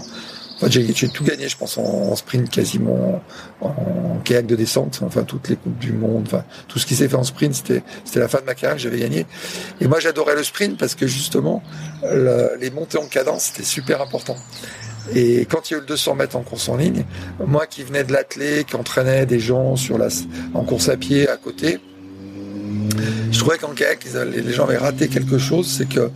[0.68, 3.22] j'ai tout gagné, je pense, en, sprint quasiment,
[3.60, 7.08] en, kayak de descente, enfin toutes les coupes du monde, enfin tout ce qui s'est
[7.08, 7.82] fait en sprint, c'était
[8.14, 9.26] la fin de ma carrière j'avais gagné.
[9.80, 11.62] Et moi, j'adorais le sprint parce que justement,
[12.60, 14.36] les montées en cadence, c'était super important.
[15.14, 17.04] Et quand il y a eu le 200 mètres en course en ligne,
[17.46, 20.08] moi qui venais de l'athlé, qui entraînait des gens sur la,
[20.54, 21.78] en course à pied à côté,
[23.30, 26.10] je trouvais qu'en kayak, les gens avaient raté quelque chose, c'est que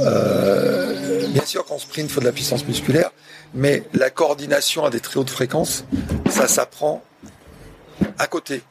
[0.00, 3.10] euh, bien sûr qu'en sprint, il faut de la puissance musculaire,
[3.54, 5.84] mais la coordination à des très hautes fréquences,
[6.30, 7.02] ça s'apprend
[8.18, 8.62] à côté.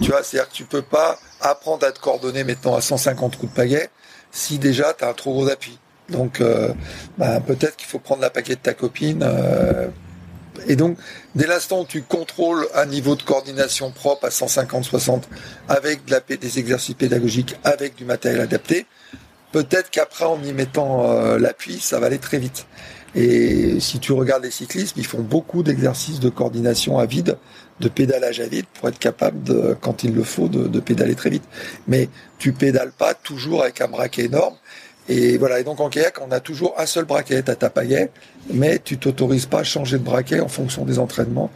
[0.00, 3.52] Tu vois, c'est-à-dire que tu peux pas apprendre à te coordonner maintenant à 150 coups
[3.52, 3.90] de pagaie
[4.32, 5.78] si déjà tu as un trop gros appui.
[6.08, 6.72] Donc, euh,
[7.18, 9.22] bah, peut-être qu'il faut prendre la paquet de ta copine.
[9.22, 9.88] Euh,
[10.66, 10.96] et donc,
[11.34, 15.22] dès l'instant où tu contrôles un niveau de coordination propre à 150-60
[15.68, 16.00] avec
[16.40, 18.86] des exercices pédagogiques, avec du matériel adapté,
[19.52, 22.66] peut-être qu'après, en y mettant euh, l'appui, ça va aller très vite.
[23.14, 27.36] Et si tu regardes les cyclistes, ils font beaucoup d'exercices de coordination à vide,
[27.80, 31.14] de pédalage à vide, pour être capable, de, quand il le faut, de, de pédaler
[31.14, 31.44] très vite.
[31.86, 34.54] Mais tu pédales pas toujours avec un braquet énorme.
[35.08, 35.60] Et voilà.
[35.60, 38.10] Et donc en kayak, on a toujours un seul braquet, à ta pagaie,
[38.52, 41.50] mais tu t'autorises pas à changer de braquet en fonction des entraînements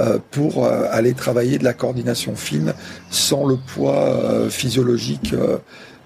[0.00, 2.74] euh, pour euh, aller travailler de la coordination fine
[3.10, 5.58] sans le poids euh, physiologique euh,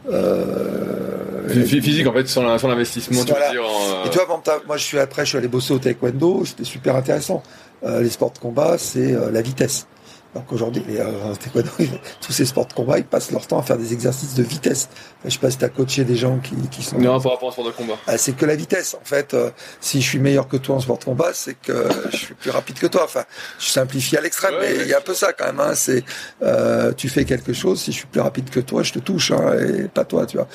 [0.09, 4.99] euh, physique en fait sans l'investissement tu dire en, et tu vois moi je suis
[4.99, 7.43] après je suis allé bosser au taekwondo c'était super intéressant
[7.85, 9.87] euh, les sports de combat c'est euh, la vitesse
[10.35, 11.35] Donc aujourd'hui, les, euh,
[12.21, 14.89] tous ces sports de combat, ils passent leur temps à faire des exercices de vitesse.
[15.19, 16.99] Enfin, je sais pas si t'as coaché des gens qui, qui sont.
[16.99, 17.95] Non, par rapport au sport de combat.
[18.07, 18.95] Ah, c'est que la vitesse.
[18.95, 21.89] En fait, euh, si je suis meilleur que toi en sport de combat, c'est que
[22.13, 23.03] je suis plus rapide que toi.
[23.05, 23.25] Enfin,
[23.59, 25.59] je simplifie à l'extrême, Ouais, mais ouais, il y a un peu ça quand même.
[25.61, 25.75] Hein.
[25.75, 26.05] C'est
[26.43, 29.33] euh, tu fais quelque chose, si je suis plus rapide que toi, je te touche,
[29.33, 30.47] hein, et pas toi, tu vois.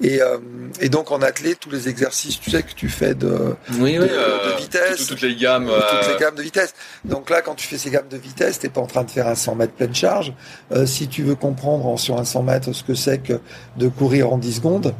[0.00, 0.38] Et, euh,
[0.80, 4.02] et donc en athlète, tous les exercices, tu sais que tu fais de Oui, de-
[4.04, 4.96] de vitesse.
[4.98, 5.66] Toutes, toutes les gammes.
[5.66, 6.72] toutes euh, les gammes de vitesse.
[7.04, 9.17] Donc là, quand tu fais ces gammes de vitesse, t'es pas en train de faire
[9.26, 10.32] un 100 mètres pleine charge.
[10.72, 13.40] Euh, si tu veux comprendre en- sur un 100 mètres ce que c'est que
[13.76, 14.94] de courir en 10 secondes,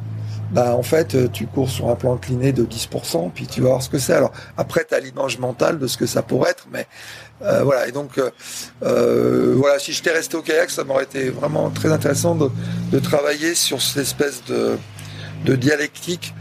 [0.51, 3.69] bah en fait, euh, tu cours sur un plan incliné de 10%, puis tu vas
[3.69, 4.15] voir ce que c'est.
[4.15, 6.87] Alors après, tu as l'image mentale de ce que ça pourrait être, mais
[7.43, 7.87] euh, voilà.
[7.87, 8.19] Et donc,
[8.81, 13.83] voilà, si j'étais resté au kayak, ça m'aurait été vraiment très intéressant de, travailler sur
[13.83, 14.79] cette espèce de,
[15.55, 16.35] dialectique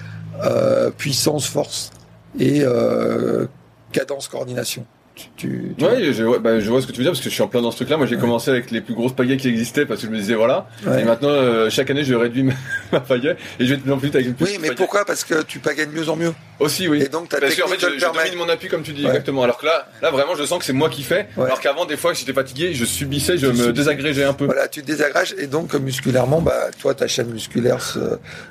[0.97, 1.91] puissance-force
[2.39, 2.63] et
[3.91, 4.85] cadence-coordination.
[5.35, 7.33] Tu, Ouais, je, ouais, bah, je vois ce que tu veux dire parce que je
[7.33, 7.97] suis en plein dans ce truc-là.
[7.97, 10.35] Moi, j'ai commencé avec les plus grosses pagaies qui existaient parce que je me disais
[10.35, 10.67] voilà.
[10.85, 11.01] Ouais.
[11.01, 12.53] Et maintenant, euh, chaque année, je réduis ma,
[12.91, 14.67] ma pagaie et je vais de plus en plus vite avec une plus Oui, mais
[14.69, 14.75] pagaie.
[14.77, 15.05] pourquoi?
[15.05, 16.33] Parce que tu pagaies de mieux en mieux.
[16.59, 17.03] Aussi, oui.
[17.03, 19.03] Et donc ta Parce qu'en technique fait, je, je domine mon appui comme tu dis
[19.03, 19.09] Ouais.
[19.09, 19.43] exactement.
[19.43, 21.27] Alors que là, là vraiment, je sens que c'est moi qui fais.
[21.37, 21.45] Ouais.
[21.45, 23.73] Alors qu'avant, des fois, j'étais fatigué, je subissais, je Tu me subissais.
[23.73, 24.45] désagrégeais un peu.
[24.45, 27.77] Voilà, tu te désagréges et donc musculairement, bah toi ta chaîne musculaire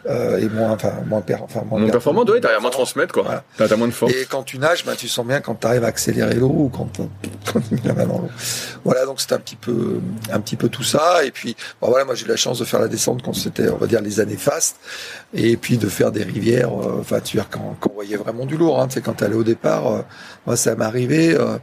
[0.08, 2.70] euh, est moins, enfin moins, per, enfin moins Mon per- performant, ouais, t'arrives à moins
[2.70, 3.22] transmettre quoi.
[3.24, 3.44] Voilà.
[3.56, 4.12] T'as t'as moins de force.
[4.12, 6.68] Et quand tu nages, bah, tu sens bien quand tu arrives à accélérer l'eau ou
[6.68, 6.88] quand,
[7.52, 8.30] quand tu mets la main dans l'eau.
[8.84, 10.00] Voilà, donc c'est un petit peu,
[10.32, 11.24] un petit peu tout ça.
[11.24, 13.68] Et puis, bon, voilà, moi j'ai eu la chance de faire la descente quand c'était,
[13.68, 14.76] on va dire, les années fastes,
[15.34, 16.68] et puis de faire des rivières.
[16.70, 19.42] euh, Enfin, tu vois, quand, quand voyait vraiment du lourd, hein, tu quand t'allais au
[19.42, 20.02] départ, euh,
[20.46, 21.56] moi ça m'est arrivé, euh,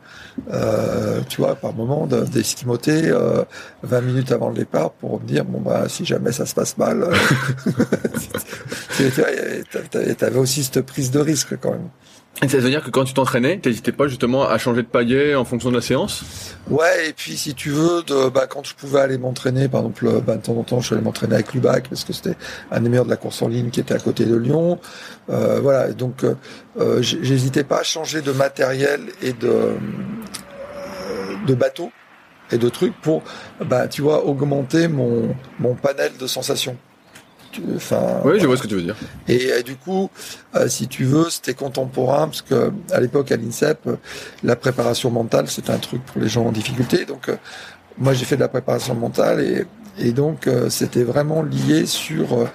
[0.52, 3.43] euh, tu vois, par moment de- d'esquimoter euh,
[3.84, 6.76] 20 minutes avant le départ pour me dire, bon bah si jamais ça se passe
[6.80, 7.08] mal,
[8.98, 11.89] tu t'avais aussi cette prise de risque quand même.
[12.41, 15.46] Ça veut dire que quand tu t'entraînais, t'hésitais pas justement à changer de paillet en
[15.46, 16.24] fonction de la séance?
[16.69, 20.08] Ouais, et puis si tu veux, de, bah, quand je pouvais aller m'entraîner, par exemple,
[20.08, 22.36] euh, bah, de temps en temps, je suis allé m'entraîner avec Lubac parce que c'était
[22.72, 24.80] un des meilleurs de la course en ligne qui était à côté de Lyon.
[25.30, 26.36] Euh, voilà, donc euh,
[26.80, 29.76] euh, j'hésitais pas à changer de matériel et de euh,
[31.48, 31.91] de bateau
[32.52, 33.24] et de trucs pour,
[33.63, 36.78] bah, tu vois, augmenter mon mon panel de sensations.
[37.76, 38.96] Enfin, Oui, je vois ce que tu veux dire.
[39.28, 40.10] et, euh, du coup,
[40.56, 43.96] euh, si tu veux, c'était contemporain parce que à l'époque à l'INSEP, euh,
[44.44, 47.06] la préparation mentale c'était un truc pour les gens en difficulté.
[47.06, 47.36] Donc euh,
[47.98, 49.66] moi j'ai fait de la préparation mentale et,
[50.00, 52.48] et donc euh, c'était vraiment lié sur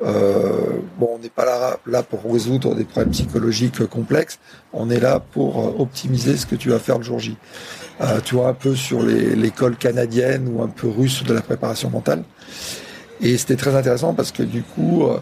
[0.00, 4.38] bon, on n'est pas là, là pour résoudre des problèmes psychologiques complexes.
[4.72, 7.36] On est là pour optimiser ce que tu vas faire le jour J.
[8.24, 12.24] Tu vois un peu sur l'école canadienne ou un peu russe de la préparation mentale.
[13.22, 15.18] Et c'était très intéressant parce que du coup, euh,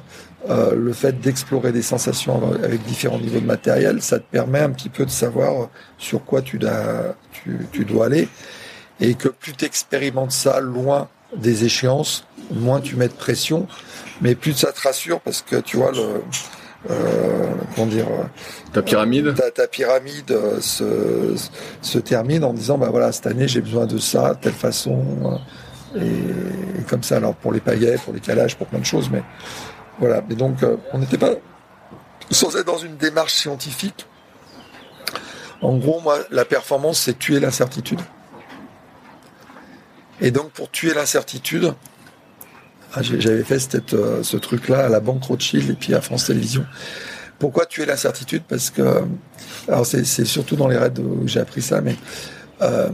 [0.49, 4.71] euh, le fait d'explorer des sensations avec différents niveaux de matériel, ça te permet un
[4.71, 8.29] petit peu de savoir sur quoi tu dois, tu, tu dois aller.
[9.01, 13.67] Et que plus tu expérimentes ça loin des échéances, moins tu mets de pression,
[14.21, 16.23] mais plus ça te rassure parce que tu vois le...
[16.89, 18.25] Euh, comment dire euh,
[18.73, 19.35] Ta pyramide.
[19.35, 21.35] ta, ta pyramide euh, se,
[21.83, 25.05] se termine en disant bah voilà cette année j'ai besoin de ça de telle façon
[25.25, 25.37] euh,
[26.01, 29.23] et, comme ça alors pour les pagaies pour les calages pour plein de choses mais
[29.99, 30.23] voilà.
[30.29, 31.31] Mais donc euh, on n'était pas
[32.31, 34.07] sans être dans une démarche scientifique.
[35.61, 38.01] En gros moi la performance c'est tuer l'incertitude.
[40.21, 41.75] Et donc pour tuer l'incertitude
[42.95, 46.65] ah, j'avais fait euh, ce truc-là à la Banque Rothschild et puis à France Télévisions.
[47.39, 48.43] Pourquoi tuer l'incertitude?
[48.49, 49.05] Parce que,
[49.69, 51.97] alors c'est c'est surtout dans les raids où j'ai appris ça, mais
[52.63, 52.89] euh,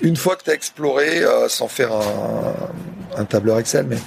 [0.00, 1.90] une fois que tu as exploré, euh, sans faire
[3.16, 3.98] un, tableur Excel, mais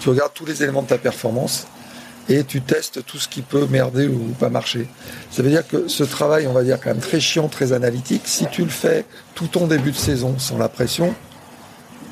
[0.00, 1.66] tu regardes tous les éléments de ta performance
[2.28, 4.86] et tu testes tout ce qui peut merder ou pas marcher.
[5.30, 8.22] Ça veut dire que ce travail, on va dire quand même très chiant, très analytique,
[8.26, 11.14] si tu le fais tout ton début de saison sans la pression,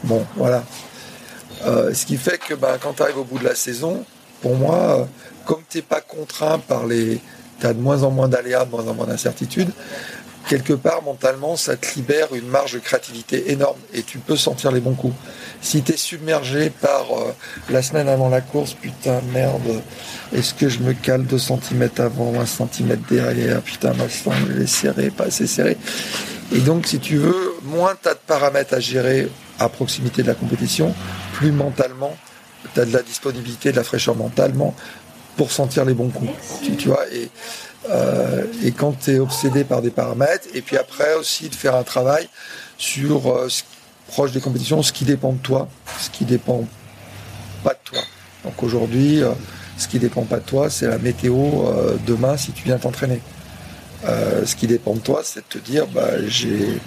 [0.04, 0.64] bon, voilà.
[1.64, 4.04] Euh, ce qui fait que bah, quand tu arrives au bout de la saison,
[4.42, 5.04] pour moi, euh,
[5.44, 7.20] comme t'es pas contraint par les,
[7.60, 9.70] t'as de moins en moins d'aléas, de moins en moins d'incertitudes,
[10.48, 14.72] quelque part mentalement, ça te libère une marge de créativité énorme et tu peux sentir
[14.72, 15.14] les bons coups.
[15.60, 17.32] Si tu es submergé par euh,
[17.70, 19.82] la semaine avant la course, putain merde,
[20.34, 24.62] est-ce que je me cale 2 cm avant, 1 cm derrière, putain ma sangle elle
[24.62, 25.76] est serrée, pas assez serrée.
[26.52, 30.28] Et donc si tu veux, moins tu as de paramètres à gérer à proximité de
[30.28, 30.94] la compétition,
[31.34, 32.16] plus mentalement
[32.74, 34.74] tu as de la disponibilité, de la fraîcheur mentalement
[35.36, 36.30] pour sentir les bons coups.
[36.64, 37.30] Tu, tu vois, et,
[37.90, 41.74] euh, et quand tu es obsédé par des paramètres, et puis après aussi de faire
[41.74, 42.28] un travail
[42.76, 43.48] sur euh,
[44.08, 46.64] proche des compétitions, ce qui dépend de toi, ce qui dépend
[47.64, 48.00] pas de toi.
[48.44, 49.30] Donc aujourd'hui, euh,
[49.76, 51.36] ce qui dépend pas de toi, c'est la météo
[52.06, 53.20] demain si tu viens t'entraîner.
[54.04, 56.80] Ce qui dépend de toi, c'est de te dire, bah, j'ai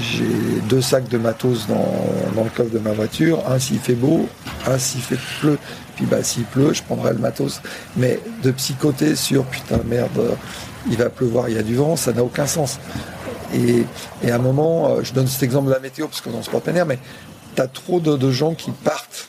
[0.00, 3.42] j'ai deux sacs de matos dans, le coffre de ma voiture.
[3.48, 4.28] Un s'il fait beau,
[4.66, 5.58] un s'il fait pleut.
[5.94, 7.60] Puis bah s'il pleut, je prendrai le matos.
[7.96, 10.36] Mais de psychoter sur putain merde,
[10.90, 12.78] il va pleuvoir, il y a du vent, ça n'a aucun sens.
[13.54, 13.84] Et,
[14.28, 16.42] à un moment, euh, je donne cet exemple de la météo parce que dans le
[16.42, 16.98] sport mais
[17.54, 19.28] tu as trop de gens qui partent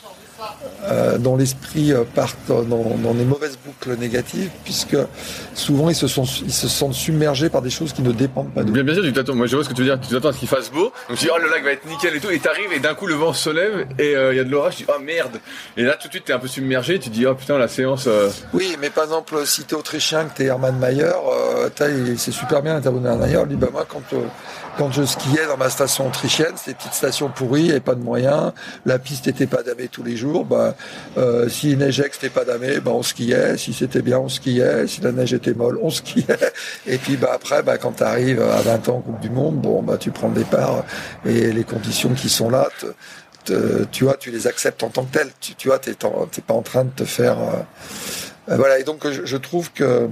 [0.85, 4.97] euh, dont l'esprit euh, part dans, dans, des mauvaises boucles négatives, puisque
[5.53, 8.63] souvent ils se, sont, ils se sentent submergés par des choses qui ne dépendent pas
[8.63, 8.71] d'eux.
[8.71, 9.35] Bien, bien sûr, tu t'attends.
[9.35, 9.99] Moi, je vois ce que tu veux dire.
[9.99, 10.91] Tu t'attends à ce qu'il fasse beau.
[11.09, 12.29] Donc tu dis, oh, le lac va être nickel et tout.
[12.29, 14.49] Et t'arrives et d'un coup, le vent se lève et euh, il y a de
[14.49, 14.75] l'orage.
[14.77, 15.39] Tu dis, oh merde.
[15.77, 16.99] Et là, tout de suite, t'es un peu submergé.
[16.99, 18.05] Tu dis, oh putain, la séance.
[18.07, 21.11] euh, Oui, mais par exemple, si t'es autrichien, que t'es Hermann Mayer,
[22.17, 23.41] c'est super bien d'intervenir Hermann Mayer.
[23.43, 24.01] Il dit, bah moi, quand,
[24.77, 28.01] quand je skiais dans ma station autrichienne, c'était une petite station pourrie et pas de
[28.01, 28.53] moyens.
[28.85, 30.45] La piste était pas damée tous les jours.
[30.45, 30.75] Bah,
[31.17, 33.57] euh, s'il neigeait, que c'était pas damé, bah, on skiait.
[33.57, 34.87] Si c'était bien, on skiait.
[34.87, 36.25] Si la neige était molle, on skiait.
[36.85, 39.97] Et puis, bah, après, bah, quand t'arrives à 20 ans Coupe du Monde, bon, bah,
[39.97, 40.83] tu prends le départ
[41.25, 42.69] et les conditions qui sont là,
[43.91, 45.31] tu vois, tu les acceptes en tant que telles.
[45.39, 47.61] Tu, tu vois, t'es pas en train de te faire, euh,
[48.47, 48.79] voilà.
[48.79, 50.07] Et donc, je, je trouve que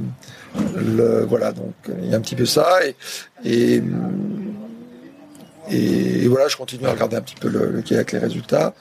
[0.75, 2.95] le, voilà, donc il y a un petit peu ça et
[3.43, 3.81] et,
[5.71, 8.73] et voilà, je continue à regarder un petit peu le, le kayak, les résultats.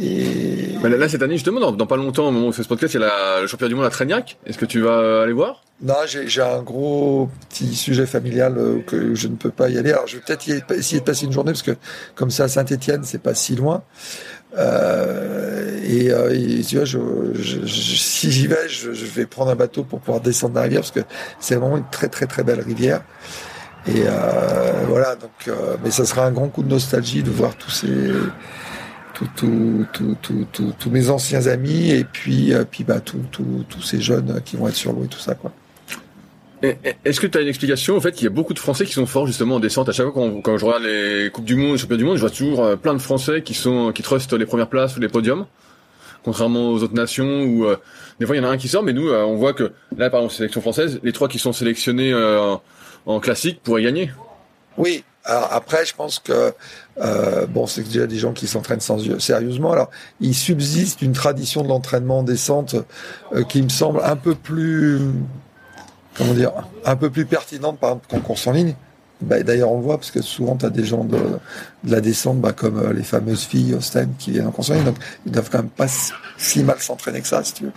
[0.00, 2.52] Et Mais là, là, cette année, justement, dans, dans pas longtemps, au moment où on
[2.52, 4.38] fait ce podcast, il y a la- le championnat du monde à Tragnac.
[4.46, 5.64] Est-ce que tu vas euh, aller voir?
[5.82, 9.78] Non, j'ai j'ai un gros petit sujet familial euh, que je ne peux pas y
[9.78, 9.90] aller.
[9.92, 11.76] Alors, je vais peut-être y- essayer de passer une journée parce que
[12.14, 13.82] comme c'est à Saint-Étienne, c'est pas si loin.
[14.58, 16.98] Euh, et, euh, tu vois, je,
[17.34, 20.80] je- je- si j'y vais, je, vais prendre un bateau pour pouvoir descendre la rivière
[20.80, 21.00] parce que
[21.38, 23.02] c'est vraiment une très très très belle rivière.
[23.86, 27.56] Et euh, voilà, donc, euh, mais ça sera un grand coup de nostalgie de voir
[27.56, 28.10] tous ces
[29.14, 29.28] tous
[30.78, 33.18] tous mes anciens amis et puis euh, puis bah tous
[33.68, 35.52] tous ces jeunes qui vont être sur l'eau et tout ça quoi.
[36.62, 38.92] Est-ce que tu as une explication au fait qu'il y a beaucoup de Français qui
[38.92, 39.88] sont forts justement en descente?
[39.88, 42.20] À chaque fois quand, je regarde les coupes du monde, les championnats du monde, je
[42.20, 45.08] vois toujours euh, plein de Français qui sont qui trustent les premières places ou les
[45.08, 45.46] podiums,
[46.22, 47.76] contrairement aux autres nations où euh,
[48.18, 49.72] des fois il y en a un qui sort, mais nous euh, on voit que
[49.96, 52.56] là par exemple sélection française, les trois qui sont sélectionnés euh,
[53.06, 54.10] en, classique pourraient gagner.
[54.76, 55.04] Oui.
[55.24, 56.54] Alors après, je pense que
[57.48, 59.70] bon, c'est déjà des gens qui s'entraînent sérieusement.
[59.70, 62.74] Alors, il subsiste une tradition de l'entraînement en descente
[63.50, 64.98] qui me semble un peu plus,
[66.20, 66.52] comment dire,
[66.84, 68.74] un peu plus pertinente par exemple qu'en course en ligne.
[69.22, 71.18] Bah, D'ailleurs, on le voit parce que souvent, tu as des gens de,
[71.84, 74.84] la descente, bah, comme euh, les fameuses filles Austin qui viennent en course en ligne,
[74.84, 75.86] donc ils doivent quand même pas
[76.38, 77.72] si- mal s'entraîner que ça, si tu veux.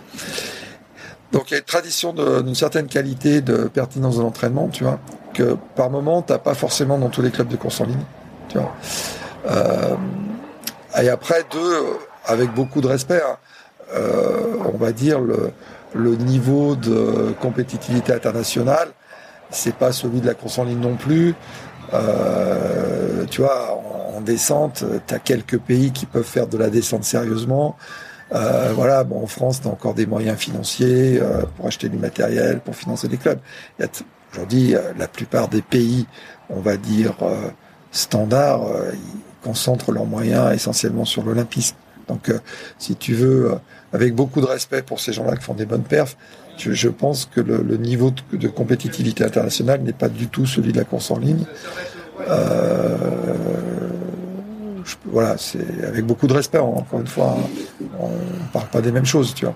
[1.32, 5.00] Donc, il y a une tradition d'une certaine qualité de pertinence de l'entraînement, tu vois,
[5.34, 8.04] que par moment, t'as pas forcément dans tous les clubs de course en ligne,
[8.48, 8.72] tu vois.
[9.50, 9.96] Euh,
[11.02, 11.82] et après, deux,
[12.24, 13.36] avec beaucoup de respect, hein,
[13.94, 15.50] euh, on va dire le,
[15.94, 18.88] le niveau de compétitivité internationale,
[19.50, 21.34] c'est pas celui de la course en ligne non plus.
[21.92, 26.70] Euh, tu vois, en, en descente, tu as quelques pays qui peuvent faire de la
[26.70, 27.76] descente sérieusement.
[28.34, 31.98] Euh, voilà, bon, en France, tu as encore des moyens financiers euh, pour acheter du
[31.98, 33.38] matériel, pour financer des clubs.
[34.32, 36.06] Aujourd'hui, euh, la plupart des pays,
[36.50, 37.50] on va dire, euh,
[37.92, 41.76] standards, euh, ils concentrent leurs moyens essentiellement sur l'olympisme.
[42.08, 42.32] Donc,
[42.78, 43.52] si tu veux,
[43.94, 46.16] avec beaucoup de respect pour ces gens-là qui font des bonnes perfs,
[46.58, 50.44] je, je pense que le, le niveau de, de compétitivité internationale n'est pas du tout
[50.46, 51.44] celui de la course en ligne.
[52.28, 52.96] Euh,
[54.84, 56.58] je- voilà, c'est avec beaucoup de respect.
[56.58, 58.10] Encore une fois, hein, on
[58.52, 59.54] parle pas des mêmes choses, tu vois.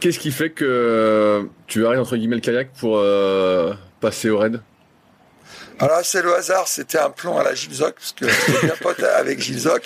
[0.00, 4.38] Qu'est-ce qui fait que euh, tu arrêtes entre guillemets le kayak pour euh, passer au
[4.38, 4.60] raid?
[5.78, 8.74] Alors c'est le hasard, c'était un plan à la Gilles Zoc, parce que j'étais bien
[8.80, 9.82] pote avec Gilles Zoc,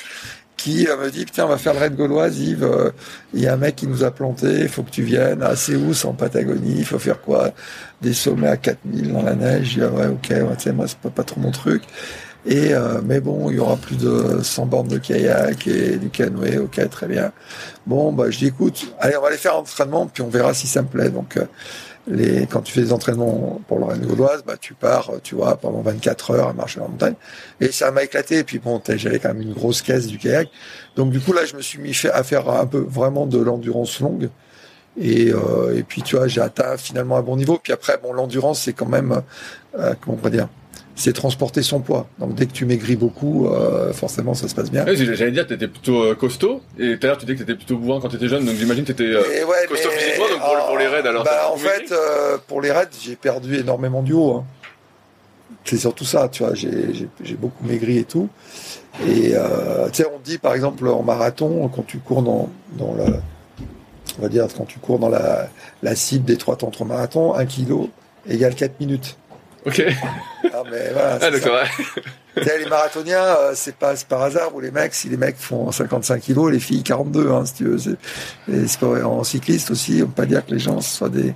[0.60, 2.90] qui euh, me dit, putain, on va faire le raid gauloise, Yves, euh,
[3.32, 5.74] il y a un mec qui nous a planté, faut que tu viennes, à c'est
[6.04, 7.50] en Patagonie, il faut faire quoi?
[8.02, 10.98] Des sommets à 4000 dans la neige, je dis, ah ouais, ok, ouais, moi, c'est
[10.98, 11.82] pas, pas trop mon truc.
[12.46, 16.08] Et euh, mais bon, il y aura plus de 100 bornes de kayak et du
[16.08, 17.32] canoë, ok, très bien.
[17.86, 20.54] Bon, bah je dis écoute, allez, on va aller faire un entraînement, puis on verra
[20.54, 21.10] si ça me plaît.
[21.10, 21.44] Donc euh,
[22.06, 25.80] les, quand tu fais des entraînements pour Rennes gauloise, bah tu pars, tu vois, pendant
[25.82, 27.14] 24 heures à marcher la montagne.
[27.60, 28.38] Et ça m'a éclaté.
[28.38, 30.48] Et puis bon, j'avais quand même une grosse caisse du kayak.
[30.96, 34.00] Donc du coup là, je me suis mis à faire un peu vraiment de l'endurance
[34.00, 34.30] longue.
[34.98, 37.58] Et, euh, et puis tu vois, j'ai atteint finalement un bon niveau.
[37.62, 39.22] Puis après, bon, l'endurance, c'est quand même,
[39.78, 40.48] euh, comment on peut dire,
[40.96, 42.06] c'est transporter son poids.
[42.18, 44.84] Donc dès que tu maigris beaucoup, euh, forcément, ça se passe bien.
[44.84, 47.54] Ouais, J'allais dire, t'étais plutôt euh, costaud, et tout à l'heure tu disais que t'étais
[47.56, 50.40] plutôt bourrin quand t'étais jeune, donc j'imagine que t'étais euh, Et ouais, costaud physiquement, donc
[50.40, 51.24] pour, le- pour les raids alors.
[51.24, 54.32] Bah, en fait, euh, pour les raids, j'ai perdu énormément du haut.
[54.36, 54.44] hein.
[55.64, 56.54] C'est surtout ça, tu vois.
[56.54, 58.28] J'ai beaucoup maigri et tout.
[59.06, 62.94] Et euh, tu sais, on dit par exemple en marathon, quand tu cours dans, dans
[62.94, 63.04] la,
[64.18, 65.48] on va dire quand tu cours dans la,
[65.82, 67.88] la cible des trois temps marathon, un kilo
[68.28, 69.16] égale 4 minutes.
[69.66, 69.82] Ok.
[70.52, 71.18] Ah, mais voilà.
[71.20, 71.58] Ah, d'accord.
[72.36, 76.20] Les marathoniens, euh, c'est pas par hasard où les mecs, si les mecs font 55
[76.20, 77.78] kilos, les filles 42, hein, si tu veux.
[78.50, 81.34] Et pas- en cycliste aussi, on peut pas dire que les gens soient des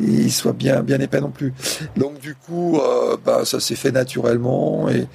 [0.00, 1.52] ils soient bien bien épais non plus.
[1.96, 5.06] Donc du coup, euh, bah, ça s'est fait naturellement et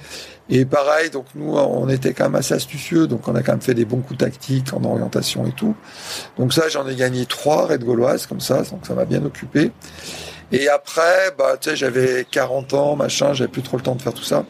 [0.50, 1.08] et pareil.
[1.10, 3.86] Donc nous, on était quand même assez astucieux, donc on a quand même fait des
[3.86, 5.74] bons coups tactiques en orientation et tout.
[6.38, 9.70] Donc ça, j'en ai gagné trois Red Gauloises comme ça, donc ça m'a bien occupé.
[10.54, 14.02] Et après, bah, tu sais, j'avais 40 ans, machin, j'avais plus trop le temps de
[14.02, 14.46] faire tout ça.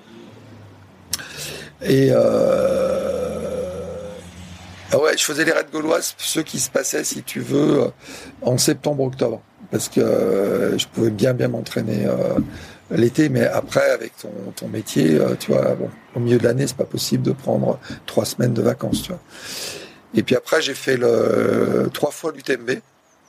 [1.81, 3.39] Et euh...
[4.93, 7.89] ah ouais, je faisais les raids gauloises, ceux qui se passaient, si tu veux, euh,
[8.43, 9.41] en septembre-octobre,
[9.71, 12.07] parce que euh, je pouvais bien bien m'entraîner
[12.91, 15.75] l'été, mais après avec ton, ton métier, tu vois,
[16.15, 19.21] au milieu de l'année, c'est pas possible de prendre trois semaines de vacances, tu vois.
[20.15, 20.99] Et puis après, j'ai fait
[21.95, 22.83] trois fois l'UTMB.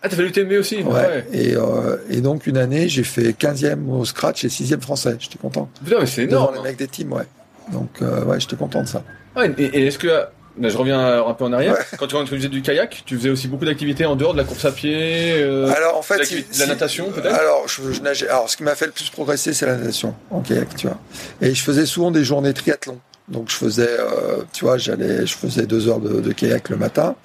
[0.06, 1.26] Ah, t'as fait l'UTMB aussi Ouais.
[1.34, 5.16] Et, euh, et donc une année, j'ai fait 15e au scratch et 6e français.
[5.20, 5.68] J'étais content.
[5.84, 6.56] Putain, mais c'est Devant énorme.
[6.58, 7.24] les mecs des teams, ouais.
[7.72, 9.04] Donc euh, ouais, j'étais content de ça.
[9.36, 10.30] Ouais, et, et est-ce que là,
[10.70, 11.74] je reviens un peu en arrière.
[11.74, 11.98] Ouais.
[11.98, 14.38] Quand tu, quand tu faisais du kayak, tu faisais aussi beaucoup d'activités en dehors de
[14.38, 17.34] la course à pied, euh, Alors en fait, de si- l'activité- de la natation peut-être?
[17.34, 18.30] Alors je, je nageais.
[18.30, 21.00] Alors ce qui m'a fait le plus progresser, c'est la natation en kayak, tu vois.
[21.42, 23.00] Et je faisais souvent des journées triathlon.
[23.28, 26.78] Donc je faisais, euh, tu vois, j'allais, je faisais deux heures de, de kayak le
[26.78, 27.16] matin.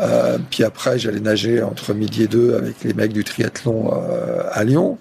[0.00, 4.42] Euh, puis après, j'allais nager entre midi et deux avec les mecs du triathlon euh,
[4.52, 4.98] à Lyon.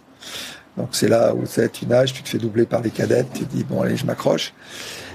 [0.77, 3.63] Donc c'est là où tu nages, tu te fais doubler par les cadettes, tu dis
[3.63, 4.53] bon allez, je m'accroche.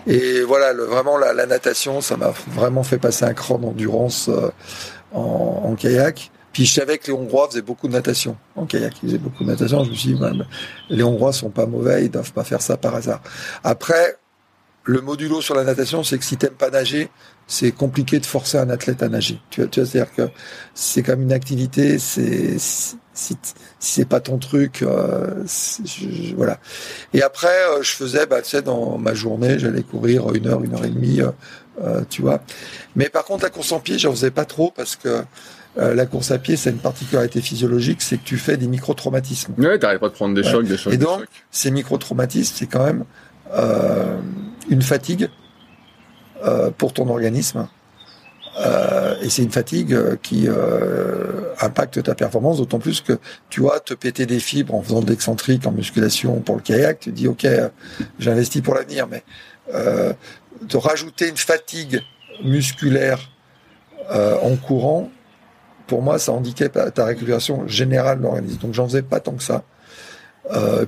[0.07, 4.29] Et voilà, le, vraiment la, la natation, ça m'a vraiment fait passer un cran d'endurance
[4.29, 4.51] euh,
[5.13, 6.31] en, en kayak.
[6.53, 8.95] Puis je savais que les Hongrois faisaient beaucoup de natation en kayak.
[9.03, 9.85] Ils faisaient beaucoup de natation.
[9.85, 10.45] Je me suis dit, mais
[10.89, 13.21] les Hongrois sont pas mauvais, ils doivent pas faire ça par hasard.
[13.63, 14.17] Après,
[14.85, 17.11] le modulo sur la natation, c'est que si t'aimes pas nager,
[17.47, 19.41] c'est compliqué de forcer un athlète à nager.
[19.51, 20.23] Tu vois, tu vois c'est-à-dire que
[20.75, 23.37] c'est comme une activité, c'est si, si
[23.79, 26.59] c'est pas ton truc, euh, c'est- je- je- voilà.
[27.13, 30.63] Et après, euh, je faisais, bah, tu sais, dans ma journée, j'allais courir une heure,
[30.65, 31.31] une heure et demie, euh,
[31.83, 32.41] euh, tu vois.
[32.97, 35.23] Mais par contre, la course en pied, j'en faisais pas trop parce que
[35.79, 39.55] euh, la course à pied, c'est une particularité physiologique, c'est que tu fais des micro-traumatismes.
[39.59, 40.51] Ouais, t'arrêtes pas de prendre des Ouais.
[40.51, 40.93] chocs, des chocs.
[40.93, 41.29] Et des donc, chocs.
[41.51, 43.05] Ces micro-traumatismes, c'est quand même
[43.53, 44.17] euh,
[44.71, 45.29] une fatigue
[46.43, 47.69] euh, pour ton organisme.
[48.59, 50.49] Euh, et c'est une fatigue euh, qui
[51.61, 53.19] impacte ta performance, d'autant plus que
[53.51, 57.01] tu vois te péter des fibres en faisant de l'excentrique en musculation pour le kayak,
[57.01, 57.47] tu te dis ok,
[58.19, 59.23] j'investis pour l'avenir, mais
[59.75, 62.01] de rajouter une fatigue
[62.43, 63.31] musculaire
[64.11, 65.11] en courant,
[65.87, 68.59] pour moi, ça handicape ta récupération générale de l'organisme.
[68.63, 69.63] Donc j'en faisais pas tant que ça.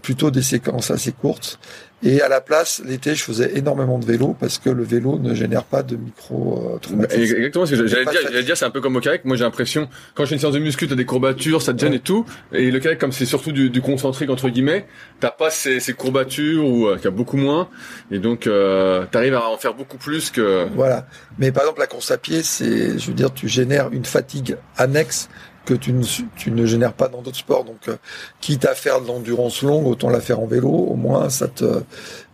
[0.03, 1.59] Plutôt des séquences assez courtes.
[2.05, 5.35] Et à la place, l'été, je faisais énormément de vélo parce que le vélo ne
[5.35, 7.21] génère pas de micro euh, traumatisme.
[7.37, 9.25] Exactement, ce que j'allais dire, j'allais dire, c'est un peu comme au kayak.
[9.25, 11.79] Moi, j'ai l'impression, quand je fais une séance de muscu, t'as des courbatures, ça te
[11.79, 11.99] gêne Ouais.
[11.99, 12.25] et tout.
[12.53, 14.87] Et le kayak, comme c'est surtout du, du concentrique, entre guillemets,
[15.21, 17.69] t'as pas ces, ces courbatures ou, euh, qu'il y a beaucoup moins.
[18.11, 21.07] Et donc, euh, t'arrives à en faire beaucoup plus que, Voilà.
[21.39, 24.57] Mais par exemple, la course à pied, c'est, je veux dire, tu génères une fatigue
[24.77, 25.29] annexe
[25.65, 26.05] que tu ne,
[26.37, 27.65] tu ne génères pas dans d'autres sports.
[27.65, 27.97] Donc, euh,
[28.41, 30.69] quitte à faire de l'endurance longue, autant la faire en vélo.
[30.69, 31.83] Au moins, ça te,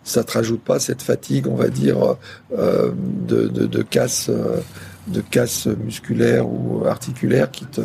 [0.05, 2.17] ça te rajoute pas cette fatigue, on va dire,
[2.57, 4.61] euh, de, de, de casse, euh,
[5.07, 7.83] de casse musculaire ou articulaire qui te,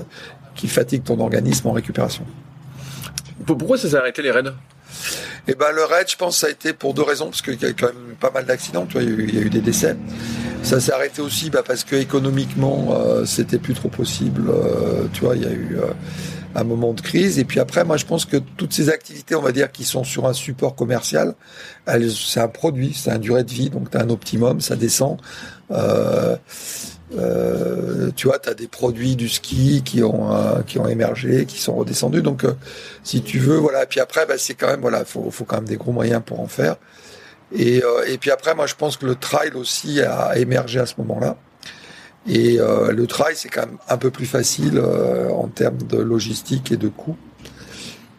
[0.56, 2.26] qui fatigue ton organisme en récupération.
[3.46, 4.54] Pour- pourquoi ça s'est arrêté les raids?
[5.48, 7.66] Et ben le raid, je pense, ça a été pour deux raisons, parce qu'il y
[7.66, 9.98] a quand même pas mal d'accidents, tu vois, il y a eu, des décès.
[10.64, 14.50] Ça s'est arrêté aussi bah, parce que économiquement, euh, c'était plus trop possible.
[14.50, 15.92] euh, tu vois, il y a eu euh,
[16.56, 17.40] un moment de crise.
[17.40, 20.04] Et puis après, moi, je pense que toutes ces activités, on va dire, qui sont
[20.04, 21.36] sur un support commercial,
[21.88, 25.20] c'est un produit, c'est un durée de vie, donc tu as un optimum, ça descend.
[25.72, 26.36] Euh,
[27.16, 31.46] euh, tu vois, tu as des produits du ski qui ont euh, qui ont émergé,
[31.46, 32.22] qui sont redescendus.
[32.22, 32.54] Donc, euh,
[33.04, 33.86] si tu veux, voilà.
[33.86, 36.40] Puis après, bah, c'est quand même voilà, faut faut quand même des gros moyens pour
[36.40, 36.78] en faire.
[37.56, 40.96] Et et puis après, moi, je pense que le trail aussi a émergé à ce
[41.00, 41.38] moment-là.
[42.28, 46.78] Et le trail, c'est quand même un peu plus facile en termes de logistique et
[46.78, 47.18] de coûts.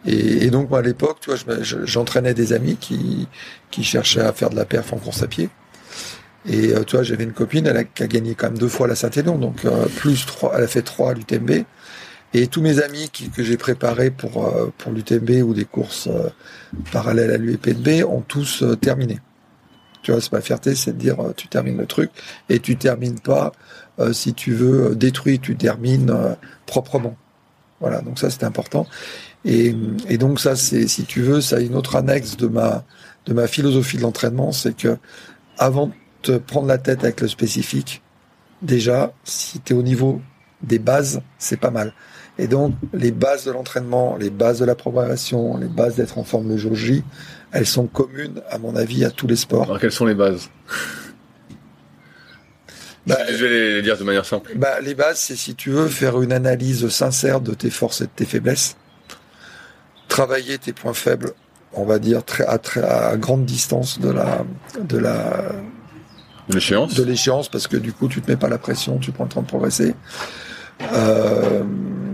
[0.05, 3.27] Et, et donc, moi, à l'époque, tu vois, j'entraînais des amis qui
[3.71, 5.49] qui cherchaient à faire de la perf en course à pied.
[6.47, 8.87] Et euh, tu j'avais une copine, elle a, qui a gagné quand même deux fois
[8.87, 11.65] la Saint-Élion, donc euh, plus trois, elle a fait trois à l'UTMB.
[12.33, 16.07] Et tous mes amis qui, que j'ai préparés pour euh, pour l'UTMB ou des courses
[16.07, 16.29] euh,
[16.91, 19.19] parallèles à l'UEPNB ont tous euh, terminé.
[20.01, 22.11] Tu vois, c'est ma fierté, c'est de dire euh, tu termines le truc
[22.49, 23.53] et tu termines pas
[24.11, 26.13] si tu veux détruit, tu termines
[26.65, 27.15] proprement.
[27.79, 28.85] Voilà, donc ça c'est important.
[29.45, 29.73] Et,
[30.09, 32.83] et donc ça c'est, si tu veux, ça a une autre annexe de ma
[33.25, 34.97] de ma philosophie de l'entraînement, c'est que
[35.57, 35.91] avant
[36.25, 38.01] te prendre la tête avec le spécifique,
[38.61, 40.21] déjà, si tu es au niveau
[40.61, 41.93] des bases, c'est pas mal.
[42.37, 46.23] Et donc, les bases de l'entraînement, les bases de la programmation, les bases d'être en
[46.23, 47.03] forme le jour J,
[47.51, 49.63] elles sont communes, à mon avis, à tous les sports.
[49.63, 50.49] Alors, quelles sont les bases?
[53.07, 54.51] Bah, Je vais les dire de manière simple.
[54.55, 58.05] Bah, les bases, c'est si tu veux faire une analyse sincère de tes forces et
[58.05, 58.75] de tes faiblesses,
[60.07, 61.33] travailler tes points faibles,
[61.73, 62.57] on va dire à,
[63.09, 64.43] à grande distance de la,
[64.81, 65.51] de la,
[66.49, 66.93] l'échéance?
[66.93, 69.29] De l'échéance, parce que du coup, tu te mets pas la pression, tu prends le
[69.29, 69.95] temps de progresser.
[70.93, 71.63] Euh,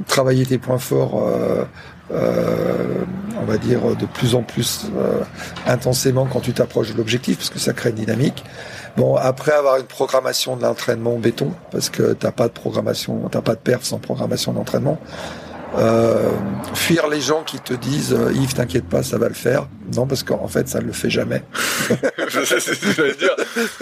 [0.07, 1.63] travailler tes points forts, euh,
[2.11, 3.03] euh,
[3.41, 4.87] on va dire de plus en plus
[5.65, 8.43] intensément quand tu t'approches de l'objectif, parce que ça crée une dynamique.
[8.97, 13.41] Bon, après avoir une programmation de l'entraînement béton, parce que t'as pas de programmation, t'as
[13.41, 14.99] pas de perf sans programmation d'entraînement.
[15.77, 16.31] Euh,
[16.73, 19.67] fuir les gens qui te disent euh, Yves t'inquiète pas ça va le faire.
[19.95, 21.43] Non parce qu'en fait ça ne le fait jamais.
[22.29, 23.35] C'est ce que je vais dire.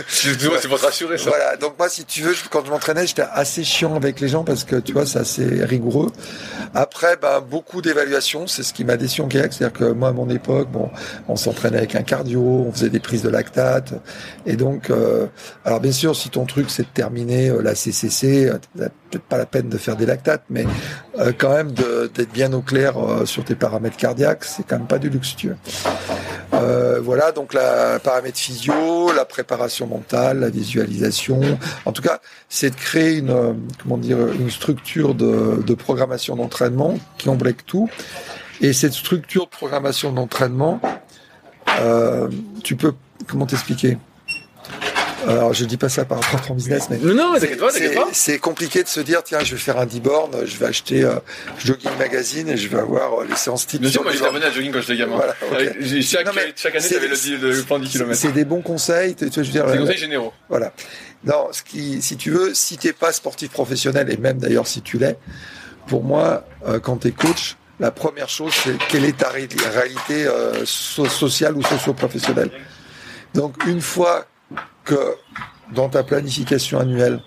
[0.08, 1.32] C'est pour te rassurer ça.
[1.32, 4.44] Voilà donc moi si tu veux quand je m'entraînais j'étais assez chiant avec les gens
[4.44, 6.12] parce que tu vois c'est assez rigoureux.
[6.76, 9.52] Après ben beaucoup d'évaluations c'est ce qui m'a déçu en kayak.
[9.54, 10.92] C'est à dire que moi à mon époque bon
[11.28, 13.94] on s'entraînait avec un cardio on faisait des prises de lactate.
[14.46, 15.26] Et donc euh,
[15.66, 18.52] alors bien sûr si ton truc c'est de terminer la CCC
[19.10, 20.66] peut-être pas la peine de faire des lactates mais
[21.38, 25.00] quand même d'être bien au clair euh, sur tes paramètres cardiaques, c'est quand même pas
[25.00, 25.50] du luxe, tu
[26.54, 31.40] euh, voilà, donc la paramètre physio, la préparation mentale, la visualisation.
[31.86, 36.36] En tout cas, c'est de créer une euh, comment dire une structure de, de programmation
[36.36, 37.90] d'entraînement qui embrique tout.
[38.62, 40.82] Et cette structure de programmation d'entraînement,
[41.80, 42.28] euh,
[42.64, 42.94] tu peux
[43.28, 43.98] comment t'expliquer?
[45.30, 46.98] Alors, je dis pas ça par rapport à ton business, mais.
[46.98, 47.70] Non, non, t'inquiète pas,
[48.12, 51.04] C'est compliqué de se dire, tiens, je vais faire un 10 bornes, je vais acheter
[51.04, 51.16] euh,
[51.64, 53.82] Jogging Magazine et je vais avoir euh, les séances type.
[53.82, 55.18] Bien sûr, moi, j'étais abonné à Jogging quand j'étais gamin.
[55.18, 55.36] Voilà,
[56.02, 58.16] chaque, chaque, année, j'avais le, le, plan 10 km.
[58.16, 59.68] C'est des bons conseils, tu, je veux dire.
[59.68, 60.34] Des conseils généraux.
[60.50, 60.74] Voilà.
[61.24, 64.82] Non, ce qui, si tu veux, si t'es pas sportif professionnel, et même d'ailleurs si
[64.82, 65.18] tu l'es,
[65.86, 70.66] pour moi, euh, quand t'es coach, la première chose, c'est quelle est ta réalité euh,
[70.66, 72.52] sociale ou socio-professionnelle.
[73.34, 74.26] Donc, une fois
[75.74, 77.20] dans ta planification annuelle,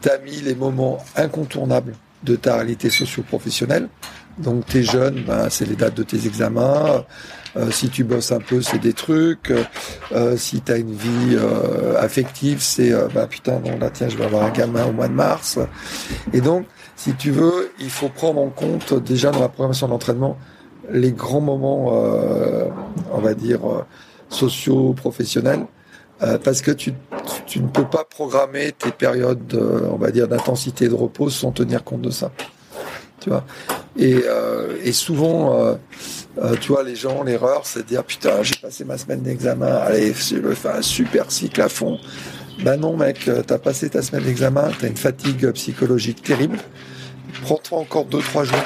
[0.00, 1.94] tu as mis les moments incontournables
[2.24, 3.88] de ta réalité socio-professionnelle.
[4.38, 7.04] Donc t'es jeune, ben, c'est les dates de tes examens.
[7.56, 9.52] Euh, si tu bosses un peu, c'est des trucs.
[10.12, 14.16] Euh, si tu as une vie euh, affective, c'est bah putain non là tiens je
[14.16, 15.58] vais avoir un gamin au mois de mars.
[16.32, 20.38] Et donc si tu veux, il faut prendre en compte déjà dans la programmation d'entraînement
[20.90, 21.92] les grands moments,
[23.12, 23.60] on va dire
[24.28, 25.66] socio-professionnels
[26.22, 26.92] euh, parce que tu,
[27.46, 29.54] tu, ne peux pas programmer tes périodes,
[29.90, 32.30] on va dire, d'intensité de repos sans tenir compte de ça.
[33.20, 33.44] Tu vois?
[33.96, 35.74] Et, euh, et souvent, euh,
[36.38, 39.66] euh, tu vois, les gens, l'erreur, c'est de dire putain, j'ai passé ma semaine d'examen,
[39.66, 41.98] allez, je me fais un super cycle à fond.
[42.64, 46.58] Ben non, mec, t'as passé ta semaine d'examen, t'as une fatigue psychologique terrible.
[47.42, 48.58] Prends-toi encore deux, trois jours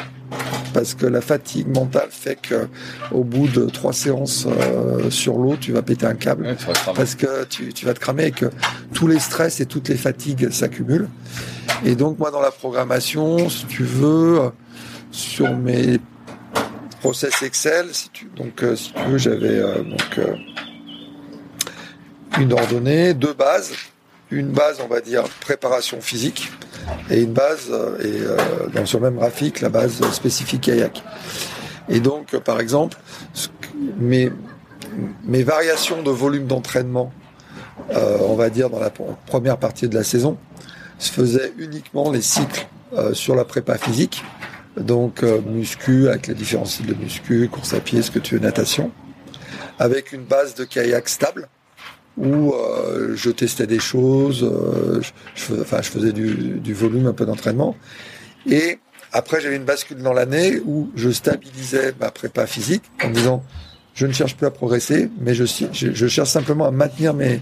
[0.77, 2.69] parce que la fatigue mentale fait que
[3.11, 6.55] au bout de trois séances euh, sur l'eau, tu vas péter un câble
[6.95, 8.45] parce que tu, tu, vas te cramer et que
[8.93, 11.09] tous les stress et toutes les fatigues s'accumulent.
[11.87, 14.51] Et donc moi dans la programmation, si tu veux,
[15.13, 15.99] sur mes
[17.01, 20.21] process Excel, si tu, donc euh, si tu veux, j'avais euh, donc
[22.39, 23.73] une ordonnée, deux bases,
[24.31, 26.51] une base on va dire préparation physique
[27.11, 31.03] et une base, euh, et euh, dans sur le même graphique, la base spécifique kayak.
[31.89, 32.97] Et donc, euh, par exemple,
[33.99, 34.31] mes,
[35.25, 37.13] mes variations de volume d'entraînement,
[37.93, 40.39] on va dire dans la première partie de la saison,
[40.99, 42.67] se faisaient uniquement les cycles
[43.13, 44.25] sur la prépa physique,
[44.79, 48.41] donc muscu avec les différents cycles de muscu, course à pied, ce que tu veux,
[48.41, 48.91] natation,
[49.79, 51.49] avec une base de kayak stable
[52.17, 55.01] où euh, je testais des choses, euh,
[55.35, 57.77] je, enfin, je faisais du, volume, un peu d'entraînement.
[58.49, 58.79] Et
[59.13, 63.45] après, j'avais une bascule dans l'année où je stabilisais ma prépa physique en disant,
[63.95, 65.45] je ne cherche plus à progresser, mais je,
[66.09, 67.41] cherche simplement à maintenir mes,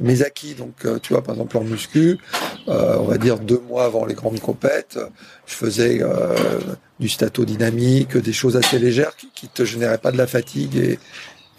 [0.00, 0.54] mes acquis.
[0.54, 2.18] Donc, euh, tu vois, par exemple, en muscu,
[2.66, 4.98] on va dire deux mois avant les grandes compètes,
[5.46, 6.34] je faisais euh,
[7.00, 10.98] du stato dynamique, des choses assez légères qui, qui te généraient pas de la fatigue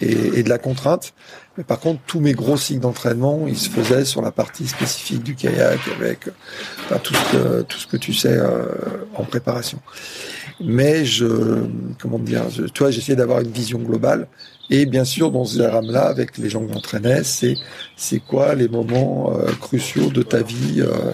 [0.02, 1.14] et de la contrainte.
[1.58, 5.22] Mais par contre, tous mes gros cycles d'entraînement, ils se faisaient sur la partie spécifique
[5.22, 6.30] du kayak avec
[7.04, 8.66] tout, ce que, tu sais euh,
[9.14, 9.80] en préparation.
[10.60, 11.62] Mais je,
[12.02, 14.28] comment dire, je, tu j'essayais d'avoir une vision globale.
[14.72, 17.56] Et bien sûr, dans ce diagramme-là, avec les gens que j'entraînais, c'est,
[17.96, 21.14] c'est quoi les moments euh, cruciaux de ta vie, euh,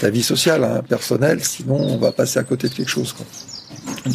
[0.00, 1.44] ta vie sociale, hein, personnelle?
[1.44, 3.12] Sinon, on va passer à côté de quelque chose.
[3.12, 3.26] Quoi.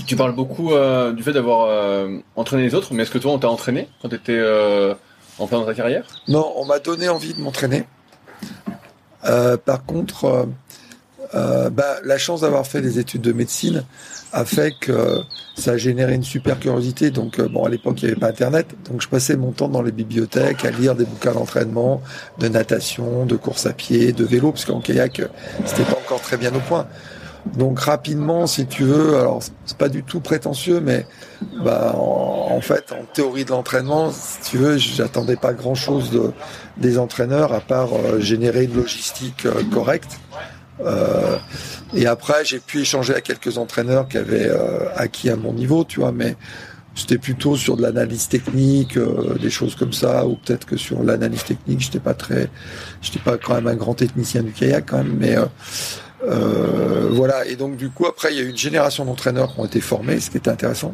[0.08, 3.32] Tu parles beaucoup euh, du fait d'avoir euh, entraîné les autres, mais est-ce que toi,
[3.32, 4.94] on t'a entraîné quand tu étais euh,
[5.40, 6.06] en plein dans ta carrière?
[6.28, 7.86] Non, on m'a donné envie de m'entraîner.
[9.22, 10.48] par contre,
[11.34, 13.84] bah, la chance d'avoir fait des études de médecine
[14.32, 15.20] a fait que
[15.56, 17.12] ça a généré une super curiosité.
[17.12, 18.68] Donc, bon, à l'époque, il n'y avait pas Internet.
[18.90, 22.02] Donc, je passais mon temps dans les bibliothèques à lire des bouquins d'entraînement,
[22.40, 25.22] de natation, de course à pied, de vélo, parce qu'en kayak,
[25.66, 26.88] c'était pas encore très bien au point.
[27.46, 31.06] Donc rapidement, si tu veux, alors c'est pas du tout prétentieux, mais
[31.64, 36.32] bah en, fait, en théorie de l'entraînement, si tu veux, j'attendais pas grand chose de,
[36.78, 40.20] des entraîneurs à part euh, générer une logistique euh, correcte.
[40.80, 41.38] Euh,
[41.94, 44.50] et après, j'ai pu échanger avec quelques entraîneurs qui avaient
[44.96, 46.36] acquis à mon niveau, tu vois, mais
[46.96, 48.98] c'était plutôt sur de l'analyse technique,
[49.40, 52.50] des choses comme ça, ou peut-être que sur l'analyse technique, j'étais pas très,
[53.02, 55.46] j'étais pas quand même un grand technicien du kayak quand même, mais euh,
[56.26, 59.66] voilà, et donc du coup après il y a eu une génération d'entraîneurs qui ont
[59.66, 60.94] été formés, ce qui était intéressant.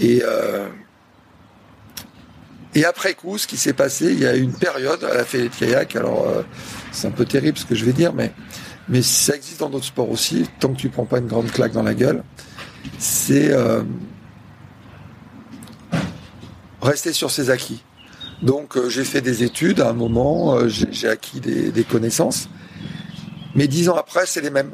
[0.00, 0.68] Et euh,
[2.76, 5.24] et après coup, ce qui s'est passé, il y a eu une période à la
[5.24, 5.94] Fédé de kayak.
[5.94, 6.42] Alors euh,
[6.90, 8.32] c'est un peu terrible ce que je vais dire, mais
[8.88, 10.48] mais ça existe dans d'autres sports aussi.
[10.60, 12.22] Tant que tu prends pas une grande claque dans la gueule,
[12.98, 13.54] c'est
[16.82, 17.82] rester sur ses acquis.
[18.42, 22.48] Donc j'ai fait des études à un moment, j'ai acquis des connaissances.
[23.54, 24.70] Mais dix ans après, c'est les mêmes.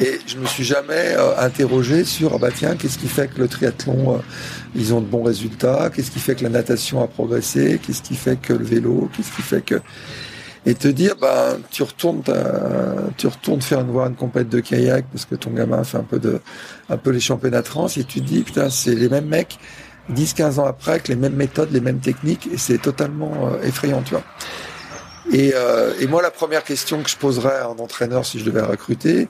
[0.00, 3.38] Et je me suis jamais euh, interrogé sur, ah bah tiens, qu'est-ce qui fait que
[3.38, 4.18] le triathlon, euh,
[4.74, 5.90] ils ont de bons résultats?
[5.94, 7.78] Qu'est-ce qui fait que la natation a progressé?
[7.84, 9.10] Qu'est-ce qui fait que le vélo?
[9.14, 9.80] Qu'est-ce qui fait que...
[10.64, 12.22] Et te dire, bah, tu retournes,
[13.16, 16.04] tu retournes faire une voir une compète de kayak parce que ton gamin fait un
[16.04, 16.40] peu de,
[16.88, 19.58] un peu les championnats de et tu te dis, putain, c'est les mêmes mecs
[20.08, 23.62] 10, 15 ans après avec les mêmes méthodes, les mêmes techniques et c'est totalement euh,
[23.62, 24.24] effrayant, tu vois.
[25.30, 28.44] Et, euh, et, moi, la première question que je poserais à un entraîneur si je
[28.44, 29.28] devais recruter,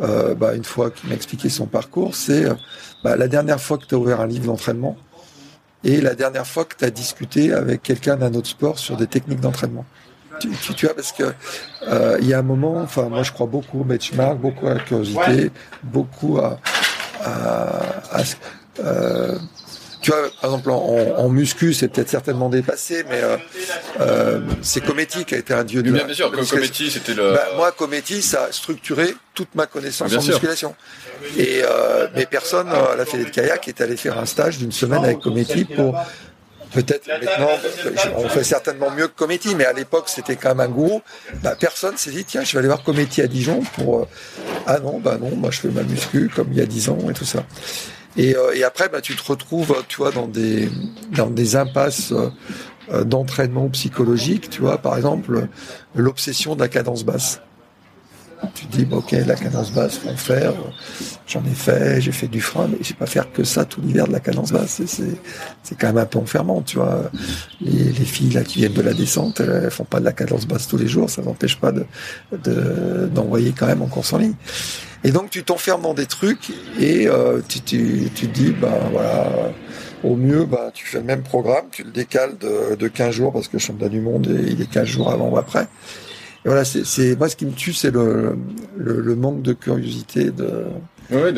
[0.00, 2.54] euh, bah, une fois qu'il m'a expliqué son parcours, c'est euh,
[3.04, 4.96] bah, la dernière fois que tu as ouvert un livre d'entraînement
[5.84, 9.06] et la dernière fois que tu as discuté avec quelqu'un d'un autre sport sur des
[9.06, 9.84] techniques d'entraînement.
[10.40, 11.32] Tu, tu, tu, vois, parce que
[11.88, 14.74] euh, il y a un moment, enfin moi je crois beaucoup au benchmark, beaucoup à
[14.74, 15.50] la curiosité,
[15.82, 16.58] beaucoup à,
[17.22, 18.22] à, à
[18.80, 19.38] euh,
[20.06, 23.36] tu vois, par exemple, en, en muscu, c'est peut-être certainement dépassé, mais euh,
[24.00, 25.90] euh, c'est Cometti qui a été un dieu de.
[25.90, 27.32] Bien, bien sûr, Cometti, c'était le.
[27.32, 30.76] Bah, moi, Cometti, ça a structuré toute ma connaissance en musculation.
[31.36, 34.70] Et euh, mais personne à la Fédé de kayak est allé faire un stage d'une
[34.70, 35.98] semaine avec Cometti pour
[36.72, 37.50] peut-être maintenant,
[38.16, 41.02] on fait certainement mieux que Cometti, mais à l'époque c'était quand même un gourou.
[41.42, 44.06] Bah, personne s'est dit tiens, je vais aller voir Cometti à Dijon pour.
[44.68, 46.98] Ah non, bah non, moi je fais ma muscu comme il y a dix ans
[47.10, 47.42] et tout ça.
[48.16, 50.68] Et, euh, et après, bah, tu te retrouves, tu vois, dans des
[51.12, 52.12] dans des impasses
[52.92, 54.50] euh, d'entraînement psychologique.
[54.50, 55.48] Tu vois, par exemple,
[55.94, 57.40] l'obsession de la cadence basse.
[58.54, 60.52] Tu te dis, bah, ok, la cadence basse, faut faire.
[61.26, 63.80] J'en ai fait, j'ai fait du frein, mais je vais pas faire que ça tout
[63.80, 64.82] l'hiver de la cadence basse.
[64.86, 67.10] C'est, quand même un peu enfermant, tu vois.
[67.60, 70.46] Les, les, filles là qui viennent de la descente, elles font pas de la cadence
[70.46, 71.84] basse tous les jours, ça n'empêche pas de,
[72.32, 74.34] de, d'envoyer quand même en course en ligne.
[75.04, 78.78] Et donc tu t'enfermes dans des trucs et euh, tu, tu, tu, te dis, bah
[78.90, 79.52] voilà,
[80.02, 83.32] au mieux, bah, tu fais le même programme, tu le décales de, de 15 jours
[83.32, 85.68] parce que le championnat du monde, il est 15 jours avant ou après.
[86.46, 88.36] Voilà, c'est moi ce qui me tue, c'est le,
[89.16, 90.30] manque de curiosité.
[90.30, 90.64] De...
[91.10, 91.34] Oui,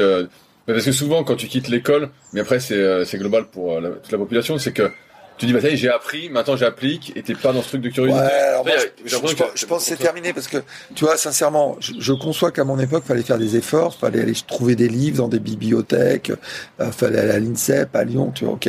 [0.66, 4.12] parce que souvent quand tu quittes l'école, mais après c'est euh, global pour euh, toute
[4.12, 4.90] la population, c'est que
[5.39, 7.89] tu dis bah ça j'ai appris, maintenant j'applique, et t'es pas dans ce truc de
[7.89, 8.24] curiosité.
[8.24, 8.74] Ouais, alors moi,
[9.05, 9.11] je,
[9.55, 10.59] je, pense que c'est terminé parce que
[10.95, 14.74] tu vois sincèrement, je, conçois qu'à mon époque fallait faire des efforts, fallait aller trouver
[14.74, 16.32] des livres dans des bibliothèques,
[16.80, 18.55] euh, fallait aller à l'INSEP, à Lyon, tu vois.
[18.55, 18.68] Ok,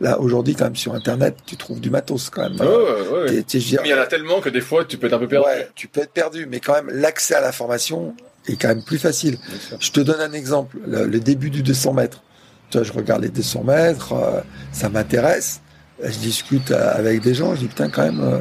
[0.00, 2.60] là aujourd'hui quand même sur Internet tu trouves du matos quand même.
[2.60, 5.18] Ouais, ouais, mais il y en a tellement que des fois tu peux être un
[5.18, 5.46] peu perdu.
[5.46, 8.14] Ouais, tu peux être perdu, mais quand même l'accès à l'information
[8.48, 9.38] est quand même plus facile.
[9.78, 12.22] Je te donne un exemple, le, le début du 200 mètres.
[12.70, 14.40] Tu vois, je regarde les 200 mètres, euh,
[14.72, 15.60] ça m'intéresse
[16.02, 18.40] je discute avec des gens, je dis putain quand même, euh,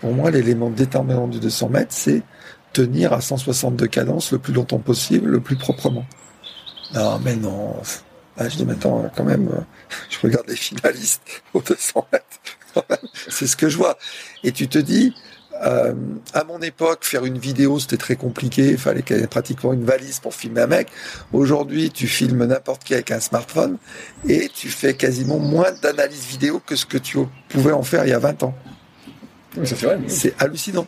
[0.00, 2.22] pour moi l'élément déterminant du 200 mètres, c'est
[2.72, 6.04] tenir à 162 cadences le plus longtemps possible, le plus proprement.
[6.94, 7.74] Non mais non,
[8.36, 9.60] ah, je dis maintenant quand même, euh,
[10.10, 13.98] je regarde les finalistes au 200 mètres, c'est ce que je vois.
[14.42, 15.14] Et tu te dis,
[15.64, 15.92] euh,
[16.34, 18.70] à mon époque, faire une vidéo, c'était très compliqué.
[18.70, 20.88] Il fallait qu'il y ait pratiquement une valise pour filmer un mec.
[21.32, 23.78] Aujourd'hui, tu filmes n'importe qui avec un smartphone
[24.28, 28.10] et tu fais quasiment moins d'analyse vidéo que ce que tu pouvais en faire il
[28.10, 28.54] y a 20 ans.
[30.08, 30.86] c'est hallucinant.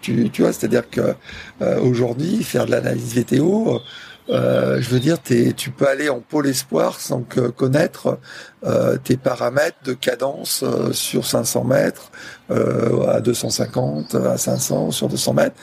[0.00, 1.14] Tu, tu vois, c'est-à-dire que
[1.62, 3.80] euh, aujourd'hui, faire de l'analyse vidéo,
[4.28, 8.18] euh, je veux dire, tu peux aller en pôle espoir sans que connaître
[8.64, 12.10] euh, tes paramètres de cadence euh, sur 500 mètres,
[12.50, 15.56] euh, à 250, à 500, sur 200 mètres.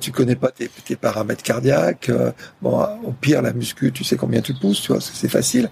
[0.00, 2.10] tu connais pas tes, tes paramètres cardiaques.
[2.62, 5.68] bon, au pire, la muscu, tu sais combien tu pousses, tu vois, c'est facile.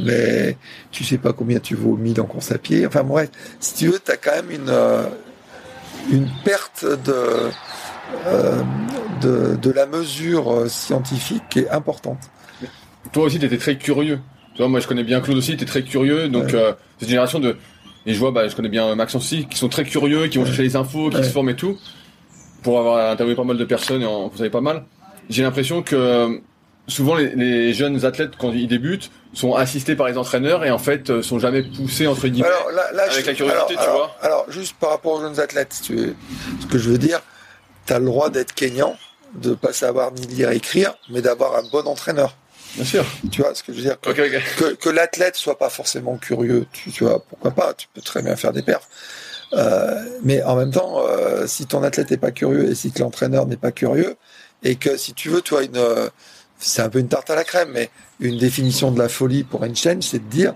[0.00, 0.56] Mais
[0.90, 2.86] tu sais pas combien tu 1000 en course à pied.
[2.86, 3.30] Enfin bref,
[3.60, 4.74] si tu veux, tu as quand même une
[6.10, 7.50] une perte de
[9.20, 12.18] de, de la mesure euh, scientifique qui est importante.
[13.12, 14.18] Toi aussi, tu étais très curieux.
[14.54, 16.28] Tu vois, moi, je connais bien Claude aussi, tu es très curieux.
[16.28, 16.54] Donc, Ouais.
[16.54, 17.56] euh, cette génération de.
[18.06, 20.44] Et je vois, bah, je connais bien Maxence aussi, qui sont très curieux, qui vont
[20.46, 21.22] chercher les infos, qui Ouais.
[21.24, 21.76] se forment et tout.
[22.62, 24.84] Pour avoir interviewé pas mal de personnes, et en, vous savez pas mal.
[25.30, 26.36] J'ai l'impression que euh,
[26.88, 30.78] souvent les, les jeunes athlètes, quand ils débutent, sont assistés par les entraîneurs et en
[30.78, 32.48] fait, euh, sont jamais poussés, entre guillemets.
[32.48, 34.16] Alors, là, là, avec je- la curiosité, alors, tu alors- vois.
[34.22, 36.14] Alors, juste par rapport aux jeunes athlètes, si tu veux,
[36.60, 37.20] ce que je veux dire,
[37.86, 38.96] tu as le droit d'être kényan,
[39.36, 42.36] de pas savoir ni lire écrire, mais d'avoir un bon entraîneur.
[42.74, 43.04] Bien sûr.
[43.30, 44.00] Tu vois ce que je veux dire?
[44.00, 44.42] Que, Ok, ok.
[44.58, 48.22] que, que l'athlète soit pas forcément curieux, tu, tu vois, pourquoi pas, tu peux très
[48.22, 48.88] bien faire des perfs.
[49.52, 53.46] Euh, mais en même temps, euh, si ton athlète n'est pas curieux et si l'entraîneur
[53.46, 54.16] n'est pas curieux,
[54.62, 56.08] et que si tu veux, toi, une, euh,
[56.58, 57.90] c'est un peu une tarte à la crème, mais
[58.20, 60.54] une définition de la folie pour Einstein, c'est de dire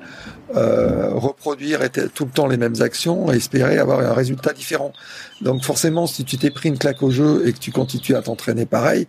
[0.56, 1.80] euh, reproduire
[2.14, 4.92] tout le temps les mêmes actions et espérer avoir un résultat différent.
[5.40, 8.22] Donc forcément, si tu t'es pris une claque au jeu et que tu continues à
[8.22, 9.06] t'entraîner pareil,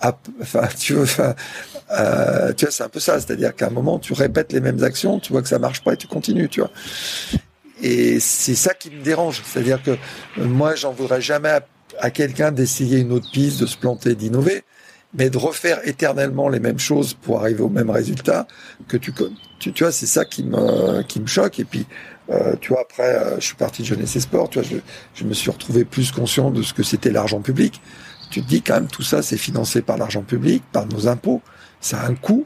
[0.40, 0.68] enfin,
[1.90, 4.84] euh, tu vois, c'est un peu ça, c'est-à-dire qu'à un moment, tu répètes les mêmes
[4.84, 6.70] actions, tu vois que ça marche pas et tu continues, tu vois.
[7.82, 9.96] Et c'est ça qui me dérange, c'est-à-dire que euh,
[10.38, 11.58] moi, j'en voudrais jamais
[11.98, 14.62] à quelqu'un d'essayer une autre piste, de se planter, d'innover,
[15.14, 18.46] mais de refaire éternellement les mêmes choses pour arriver au même résultat
[18.88, 19.12] que tu,
[19.58, 21.58] tu, tu vois, c'est ça qui me, qui me choque.
[21.60, 21.86] Et puis,
[22.30, 24.76] euh, tu vois, après, euh, je suis parti de Jeunesse et Sport, tu vois, je,
[25.14, 27.80] je me suis retrouvé plus conscient de ce que c'était l'argent public.
[28.30, 31.40] Tu te dis quand même, tout ça, c'est financé par l'argent public, par nos impôts,
[31.80, 32.44] ça a un coût.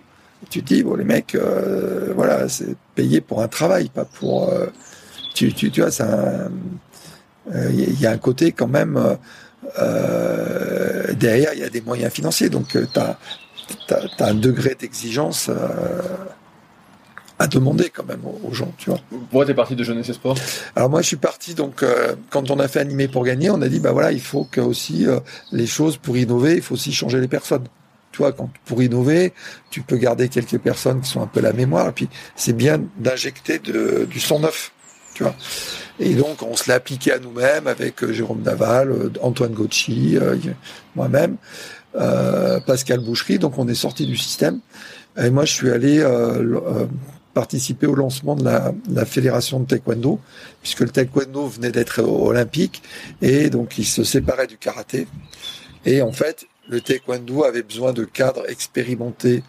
[0.50, 4.48] Tu te dis, bon, les mecs, euh, voilà, c'est payé pour un travail, pas pour.
[4.48, 4.66] euh,
[5.34, 6.50] tu, tu, tu vois, c'est un.
[7.54, 9.18] Il y a un côté quand même.
[9.78, 13.18] Euh, euh, derrière, il y a des moyens financiers, donc tu as,
[14.20, 15.54] un degré d'exigence euh,
[17.38, 19.00] à demander quand même aux, gens, tu vois.
[19.10, 20.36] Pourquoi t'es parti de Jeunesse et Sport?
[20.76, 23.62] Alors moi, je suis parti donc euh, quand on a fait animer pour gagner, on
[23.62, 25.20] a dit bah voilà, il faut que aussi euh,
[25.50, 27.64] les choses pour innover, il faut aussi changer les personnes.
[28.12, 29.32] Tu vois, quand pour innover,
[29.70, 32.82] tu peux garder quelques personnes qui sont un peu la mémoire, et puis c'est bien
[32.98, 34.70] d'injecter du sang neuf,
[35.14, 35.34] tu vois.
[36.02, 40.18] Et donc on se l'a appliqué à nous-mêmes avec euh, Jérôme Daval, euh, Antoine Gauchy,
[40.20, 40.36] euh,
[40.96, 41.36] moi-même,
[42.66, 43.38] Pascal Boucherie.
[43.38, 44.58] Donc on est sorti du système.
[45.16, 46.02] Et moi, je suis allé
[47.34, 50.18] participer au lancement de la, fédération de taekwondo,
[50.62, 52.82] puisque le taekwondo venait d'être olympique
[53.20, 55.06] et donc il se séparait du karaté.
[55.84, 59.42] Et en fait, le taekwondo avait besoin de cadres expérimentés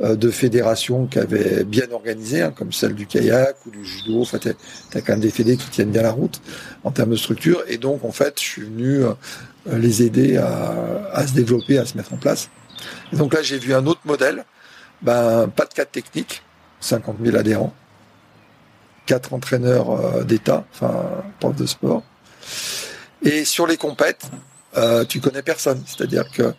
[0.00, 4.20] de fédérations qui avaient bien organisé, hein, comme celle du kayak ou du judo.
[4.20, 6.40] Enfin, t'as as quand même des fédés qui tiennent bien la route
[6.84, 7.64] en termes de structure.
[7.68, 9.14] Et donc, en fait, je suis venu euh,
[9.66, 12.50] les aider à, à se développer, à se mettre en place.
[13.12, 14.44] Et donc là, j'ai vu un autre modèle.
[15.02, 16.42] Ben, pas de cadre technique,
[16.80, 17.74] 50 000 adhérents,
[19.04, 22.02] quatre entraîneurs euh, d'État, enfin profs de sport.
[23.22, 24.30] Et sur les compètes,
[24.76, 25.82] euh, tu connais personne.
[25.86, 26.54] C'est-à-dire que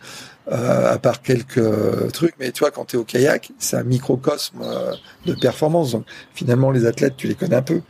[0.51, 3.83] euh, à part quelques trucs, mais tu vois, quand tu es au kayak, c'est un
[3.83, 4.93] microcosme euh,
[5.25, 5.91] de performance.
[5.91, 7.81] Donc finalement, les athlètes, tu les connais un peu.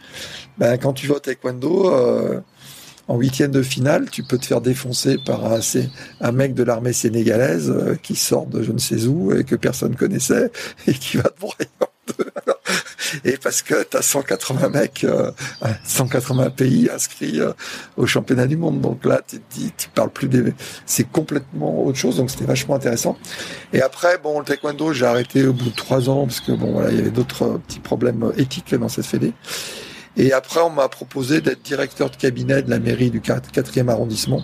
[0.57, 2.39] Ben, quand tu vas au taekwondo, euh,
[3.07, 5.59] en huitième de finale, tu peux te faire défoncer par un,
[6.21, 9.55] un mec de l'armée sénégalaise euh, qui sort de je ne sais où et que
[9.55, 10.51] personne connaissait
[10.87, 11.87] et qui va te broyer en
[12.17, 12.31] deux.
[13.23, 15.31] Et parce que tu as 180 mecs, euh,
[15.83, 17.53] 180 pays inscrits euh,
[17.95, 18.81] au championnat du monde.
[18.81, 20.53] Donc là, tu dis, tu parles plus des...
[20.85, 23.17] C'est complètement autre chose, donc c'était vachement intéressant.
[23.73, 26.73] Et après, bon, le taekwondo, j'ai arrêté au bout de trois ans parce que bon,
[26.73, 29.33] voilà, il y avait d'autres euh, petits problèmes euh, éthiques dans cette fédé.
[30.15, 34.43] Et après, on m'a proposé d'être directeur de cabinet de la mairie du 4e arrondissement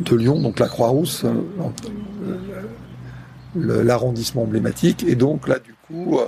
[0.00, 1.72] de Lyon, donc la Croix-Rousse, euh,
[3.54, 5.04] l'arrondissement emblématique.
[5.06, 6.26] Et donc là, du coup, euh,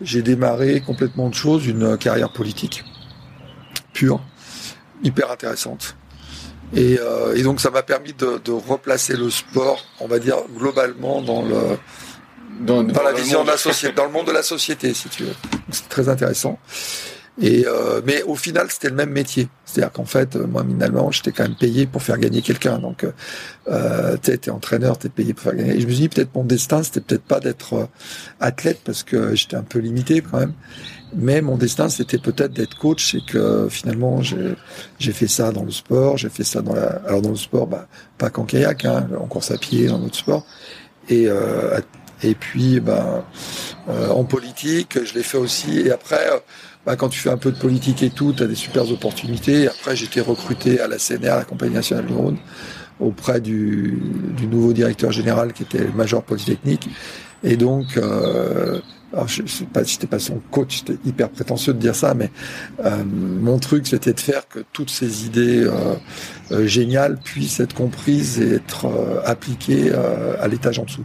[0.00, 2.84] j'ai démarré complètement autre chose, une carrière politique
[3.92, 4.20] pure,
[5.02, 5.96] hyper intéressante.
[6.74, 10.36] Et, euh, et donc ça m'a permis de, de replacer le sport, on va dire
[10.56, 11.78] globalement dans le
[12.60, 15.24] dans, dans la vision de la société, dans le monde de la société, si tu
[15.24, 15.34] veux.
[15.70, 16.58] C'est très intéressant.
[17.40, 19.48] Et euh, mais au final, c'était le même métier.
[19.66, 22.78] C'est-à-dire qu'en fait, euh, moi, finalement, j'étais quand même payé pour faire gagner quelqu'un.
[22.78, 23.12] Donc, euh,
[23.68, 25.76] euh, t'es t'es entraîneur, t'es payé pour faire gagner.
[25.76, 27.86] Et je me suis dit, peut-être mon destin, c'était peut-être pas d'être euh,
[28.40, 30.54] athlète parce que j'étais un peu limité quand même.
[31.14, 33.12] Mais mon destin, c'était peut-être d'être coach.
[33.12, 37.02] C'est que finalement, j'ai fait ça dans le sport, j'ai fait ça dans la.
[37.06, 40.16] Alors dans le sport, bah, pas qu'en kayak, hein, en course à pied, dans d'autres
[40.16, 40.46] sports.
[41.10, 41.78] Et euh,
[42.22, 43.24] et puis, ben,
[43.88, 45.80] euh, en politique, je l'ai fait aussi.
[45.80, 46.26] Et après,
[46.86, 49.66] bah, quand tu fais un peu de politique et tout, tu as des super opportunités.
[49.66, 52.38] Après, été recruté à la CNR, la Compagnie nationale du Rhône,
[53.00, 54.00] auprès du,
[54.36, 56.88] du nouveau directeur général qui était le Major Polytechnique.
[57.42, 58.80] Et donc, euh,
[59.12, 62.30] alors je, je pas, j'étais pas son coach, c'était hyper prétentieux de dire ça, mais
[62.84, 65.94] euh, mon truc c'était de faire que toutes ces idées euh,
[66.52, 68.88] euh, géniales puissent être comprises et être
[69.24, 69.92] appliquées
[70.40, 71.04] à l'étage en dessous.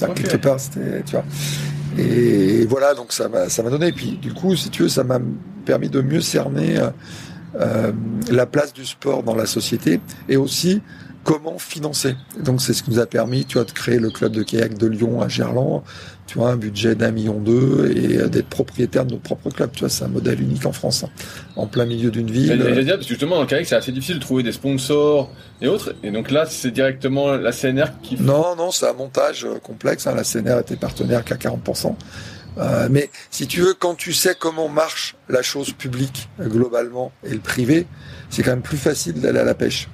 [0.00, 0.22] Okay.
[0.22, 1.24] Quelque part, c'était, tu vois.
[1.98, 3.88] Et, voilà, donc ça m'a, ça m'a donné.
[3.88, 5.18] Et puis, du coup, si tu veux, ça m'a
[5.64, 6.80] permis de mieux cerner
[8.30, 10.80] la place du sport dans la société et aussi
[11.28, 12.16] comment financer.
[12.42, 14.78] Donc c'est ce qui nous a permis, tu vois, de créer le club de kayak
[14.78, 15.82] de Lyon à Gerland,
[16.28, 19.70] tu vois, un budget d'un million deux et d'être propriétaire de notre propre club.
[19.72, 21.10] Tu vois, c'est un modèle unique en France, hein,
[21.56, 22.48] en plein milieu d'une ville.
[22.48, 25.68] J'allais dire, parce que justement, dans le c'est assez difficile de trouver des sponsors et
[25.68, 25.94] autres.
[26.02, 28.20] Et donc là, c'est directement la CNR qui...
[28.20, 30.06] Non, non, c'est un montage euh, complexe.
[30.06, 30.14] Hein.
[30.14, 31.94] La CNR était partenaire qu'à 40%.
[32.58, 37.12] Euh, mais si tu veux, quand tu sais comment marche la chose publique euh, globalement
[37.24, 37.86] et le privé,
[38.30, 39.88] c'est quand même plus facile d'aller à la pêche.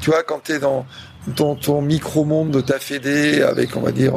[0.00, 0.86] Tu vois, quand tu es dans
[1.36, 4.14] ton, ton micro-monde de ta fédé avec, on va dire,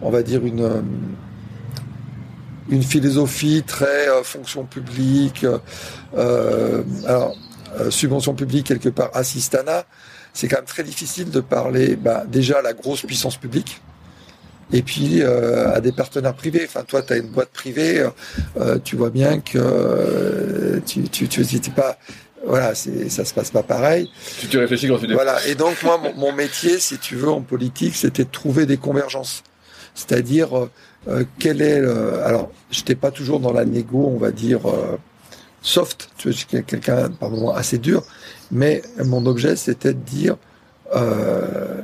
[0.00, 0.82] on va dire une,
[2.68, 5.46] une philosophie très euh, fonction publique,
[6.16, 7.36] euh, alors,
[7.78, 9.84] euh, subvention publique quelque part, assistana,
[10.32, 13.80] c'est quand même très difficile de parler bah, déjà à la grosse puissance publique,
[14.72, 16.66] et puis à des partenaires privés.
[16.66, 18.04] Enfin, toi, tu as une boîte privée,
[18.82, 21.96] tu vois bien que tu tu, tu pas
[22.46, 24.10] voilà, ça se passe pas pareil.
[24.38, 25.14] Tu te réfléchis quand tu dis.
[25.14, 25.44] Voilà.
[25.46, 29.42] Et donc moi, mon, métier, si tu veux, en politique, c'était de trouver des convergences.
[29.94, 30.70] C'est-à-dire euh,
[31.08, 32.22] euh quel est le...
[32.22, 34.96] alors, j'étais pas toujours dans la négo, on va dire euh,
[35.60, 36.10] soft.
[36.18, 38.04] Tu vois, quelqu'un pardon assez dur,
[38.52, 40.36] mais mon objet, c'était de dire
[40.94, 41.80] euh,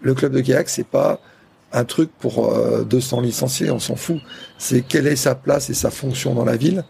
[0.00, 1.20] le club de kayak, c'est pas
[1.74, 4.20] un truc pour 200 licenciés, on s'en fout.
[4.58, 6.84] C'est quelle est sa place et sa fonction dans la ville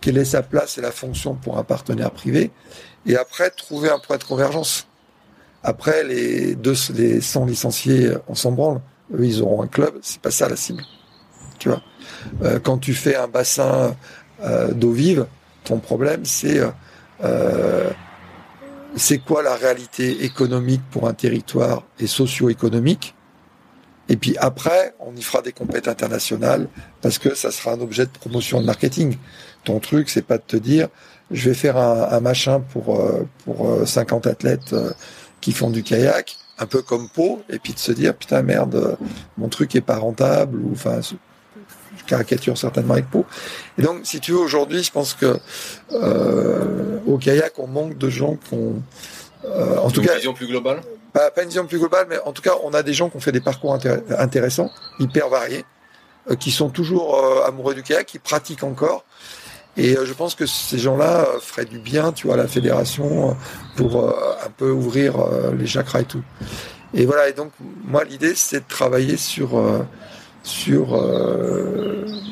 [0.00, 2.50] quelle est sa place et la fonction pour un partenaire privé,
[3.06, 4.88] et après trouver un point de convergence.
[5.62, 8.80] Après, les, deux, les 100 licenciés, on s'en branle.
[9.12, 9.98] Eux, ils auront un club.
[10.02, 10.84] C'est pas ça la cible.
[11.58, 11.82] Tu vois.
[12.42, 13.96] Euh, quand tu fais un bassin
[14.42, 15.26] euh, d'eau vive,
[15.64, 16.60] ton problème, c'est
[17.24, 17.90] euh,
[18.96, 23.14] c'est quoi la réalité économique pour un territoire et socio-économique?
[24.08, 26.68] Et puis après, on y fera des compétitions internationales
[27.02, 29.16] parce que ça sera un objet de promotion de marketing
[29.66, 30.88] ton truc, c'est pas de te dire,
[31.30, 34.92] je vais faire un, machin pour euh, pour 50 euh, athlètes euh,
[35.40, 38.96] qui font du kayak, un peu comme Pau, et puis de se dire, putain merde,
[39.36, 43.26] mon truc est pas rentable, ou enfin, je caricature certainement avec Pau.
[43.76, 45.36] Et donc, si tu veux, aujourd'hui, je pense que
[47.06, 48.80] au kayak, on manque de gens qui ont,
[49.82, 50.80] en tout cas, une vision plus globale?
[51.12, 53.16] Pas, pas, une vision plus globale, mais en tout cas, on a des gens qui
[53.16, 53.76] ont fait des parcours
[54.16, 55.64] intéressants, hyper variés,
[56.38, 59.04] qui sont toujours amoureux du kayak, qui pratiquent encore
[59.76, 62.48] et euh, je pense que ces gens-là euh, feraient du bien, tu vois, à la
[62.48, 63.32] fédération euh,
[63.76, 65.16] pour un peu ouvrir
[65.58, 66.22] les chakras et tout.
[66.94, 67.28] Et voilà.
[67.28, 67.52] Et donc,
[67.84, 69.62] moi, l'idée, c'est de travailler sur
[70.42, 70.92] sur.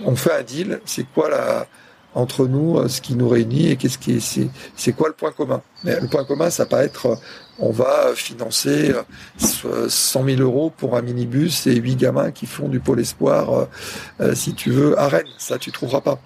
[0.07, 0.81] on fait un deal.
[0.87, 1.67] C'est quoi la
[2.15, 5.33] entre nous ce qui nous réunit et qu'est-ce qui est c'est c'est quoi le point
[5.33, 5.61] commun?
[5.83, 7.19] Mais le point commun, ça peut être
[7.59, 8.95] on va financer
[9.37, 13.67] 100 000 euros pour un minibus et huit gamins qui font du pôle espoir,
[14.33, 15.27] si tu veux, à Rennes.
[15.37, 16.19] Ça, tu trouveras pas.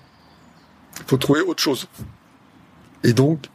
[1.00, 1.86] Il faut trouver autre chose.
[3.04, 3.46] Et donc,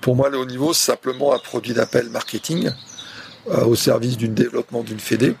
[0.00, 2.70] pour moi, le haut niveau, c'est simplement un produit d'appel marketing
[3.48, 5.34] euh, au service du développement d'une fédé.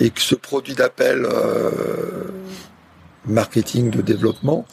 [0.00, 2.24] Et que ce produit d'appel euh,
[3.26, 4.66] marketing de développement,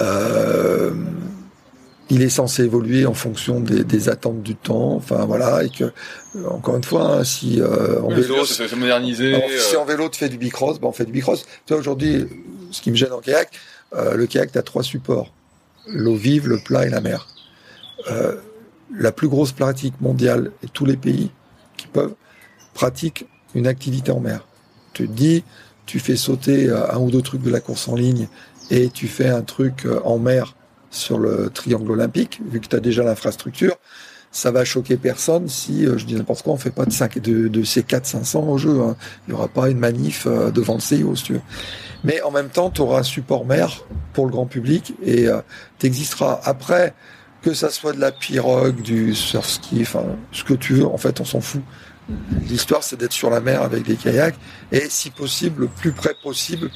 [0.00, 0.92] euh,
[2.08, 4.94] il est censé évoluer en fonction des, attentes du temps.
[4.94, 5.92] Enfin voilà, et que
[6.48, 8.36] encore une fois, hein, si en vélo,
[8.76, 11.44] moderniser, si en vélo tu fais du bicross, ben on fait du bicross.
[11.66, 12.26] Tu vois aujourd'hui,
[12.76, 13.50] ce qui me gêne en kayak,
[13.94, 15.32] euh, le kayak, tu as trois supports.
[15.86, 17.26] L'eau vive, le plat et la mer.
[18.10, 18.36] Euh,
[18.94, 21.30] la plus grosse pratique mondiale, et tous les pays
[21.76, 22.14] qui peuvent,
[22.74, 24.46] pratiquent une activité en mer.
[24.92, 25.44] Tu te dis,
[25.86, 28.28] tu fais sauter euh, un ou deux trucs de la course en ligne
[28.70, 30.54] et tu fais un truc en mer
[30.90, 33.76] sur le triangle olympique, vu que tu as déjà l'infrastructure,
[34.32, 37.46] ça va choquer personne si, je dis n'importe quoi, on fait pas de, 5, de,
[37.46, 38.80] de C4 500 au jeu.
[38.80, 38.96] Hein.
[39.26, 41.40] Il y aura pas une manif devant le CIO, si tu veux
[42.04, 45.40] mais en même temps, tu auras un support mère pour le grand public et euh,
[45.78, 46.40] tu.
[46.44, 46.94] Après,
[47.42, 50.98] que ça soit de la pirogue, du surf ski, enfin, ce que tu veux, en
[50.98, 51.62] fait, on s'en fout.
[52.48, 54.36] L'histoire, c'est d'être sur la mer avec des kayaks
[54.72, 56.70] et, si possible, le plus près possible,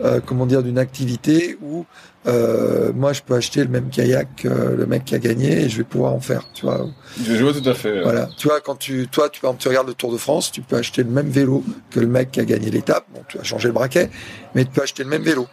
[0.00, 1.86] euh, comment dire, d'une activité où
[2.26, 5.68] euh, moi, je peux acheter le même kayak que le mec qui a gagné et
[5.68, 6.86] je vais pouvoir en faire, tu vois.
[7.20, 8.02] Je vois tout à fait.
[8.02, 8.28] Voilà.
[8.36, 11.02] Tu vois, quand tu, toi, tu, tu regardes le Tour de France, tu peux acheter
[11.02, 13.06] le même vélo que le mec qui a gagné l'étape.
[13.12, 14.08] Bon, tu as changé le braquet,
[14.54, 15.48] mais tu peux acheter le même vélo.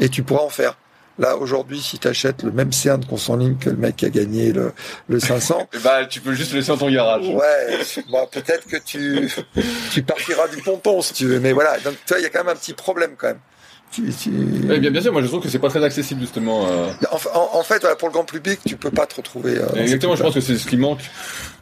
[0.00, 0.76] Et tu pourras en faire.
[1.18, 3.96] Là, aujourd'hui, si tu achètes le même C1 de course en ligne que le mec
[3.96, 4.72] qui a gagné le,
[5.08, 5.70] le 500...
[5.84, 7.26] bah, tu peux juste le laisser dans ton garage.
[7.26, 7.78] Ouais,
[8.10, 9.32] bon, peut-être que tu,
[9.92, 11.40] tu partiras du ponton, si tu veux.
[11.40, 13.38] Mais voilà, donc tu vois, il y a quand même un petit problème, quand même.
[13.98, 16.66] Eh bien, bien sûr, moi je trouve que c'est pas très accessible justement.
[16.68, 16.90] Euh...
[17.10, 19.56] En, en, en, fait, voilà, pour le grand public, tu peux pas te retrouver.
[19.58, 21.00] Euh, Exactement, je pense que c'est ce qui manque.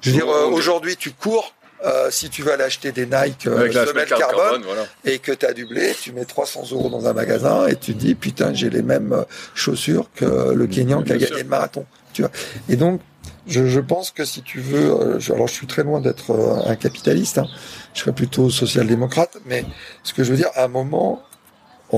[0.01, 1.55] Je veux dire, euh, aujourd'hui, tu cours.
[1.85, 4.87] Euh, si tu vas aller acheter des Nike euh, semelle carbone, carbone voilà.
[5.05, 7.93] et que tu as du blé, tu mets 300 euros dans un magasin et tu
[7.93, 11.85] te dis putain j'ai les mêmes chaussures que le Kenyan qui a gagné le marathon.
[12.14, 12.31] Tu vois.
[12.70, 13.03] Et donc
[13.47, 16.35] je, je, pense que si tu veux, euh, je, alors je suis très loin d'être
[16.66, 17.47] un capitaliste, hein,
[17.93, 19.66] je serais plutôt social-démocrate, mais
[20.03, 21.22] ce que je veux dire, à un moment,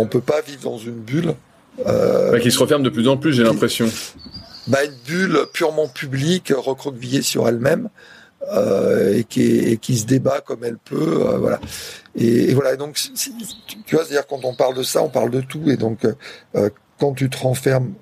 [0.01, 1.35] on peut pas vivre dans une bulle.
[1.87, 3.87] Euh, qui se referme de plus en plus, j'ai l'impression.
[4.67, 7.89] Bah, une bulle purement publique, recroquevillée sur elle-même,
[8.53, 11.61] euh, et, qui, et qui se débat comme elle peut, euh, voilà.
[12.15, 12.77] Et, et voilà.
[12.77, 16.07] donc, tu vois, c'est-à-dire quand on parle de ça, on parle de tout, et donc
[16.55, 17.95] euh, quand tu te renfermes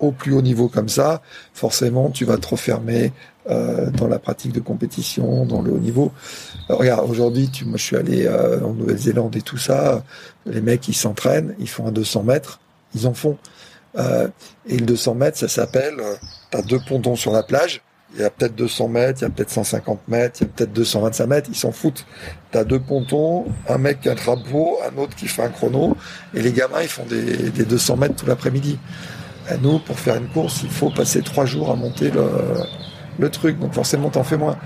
[0.00, 1.22] au plus haut niveau comme ça,
[1.54, 3.12] forcément, tu vas te refermer
[3.48, 6.12] euh, dans la pratique de compétition, dans le haut niveau.
[6.68, 10.04] Alors, regarde, aujourd'hui, tu, moi, je suis allé euh, en Nouvelle-Zélande et tout ça.
[10.46, 12.60] Les mecs, ils s'entraînent, ils font un 200 mètres,
[12.94, 13.38] ils en font.
[13.96, 14.28] Euh,
[14.66, 16.14] et le 200 mètres, ça s'appelle, euh,
[16.50, 17.82] t'as deux pontons sur la plage.
[18.14, 20.52] Il y a peut-être 200 mètres, il y a peut-être 150 mètres, il y a
[20.54, 22.04] peut-être 225 mètres, ils s'en foutent.
[22.50, 25.96] T'as deux pontons, un mec qui a un drapeau, un autre qui fait un chrono,
[26.34, 28.78] et les gamins, ils font des, des 200 mètres tout l'après-midi.
[29.62, 32.22] Nous, pour faire une course, il faut passer trois jours à monter le,
[33.18, 33.58] le truc.
[33.58, 34.58] Donc forcément, t'en fais moins.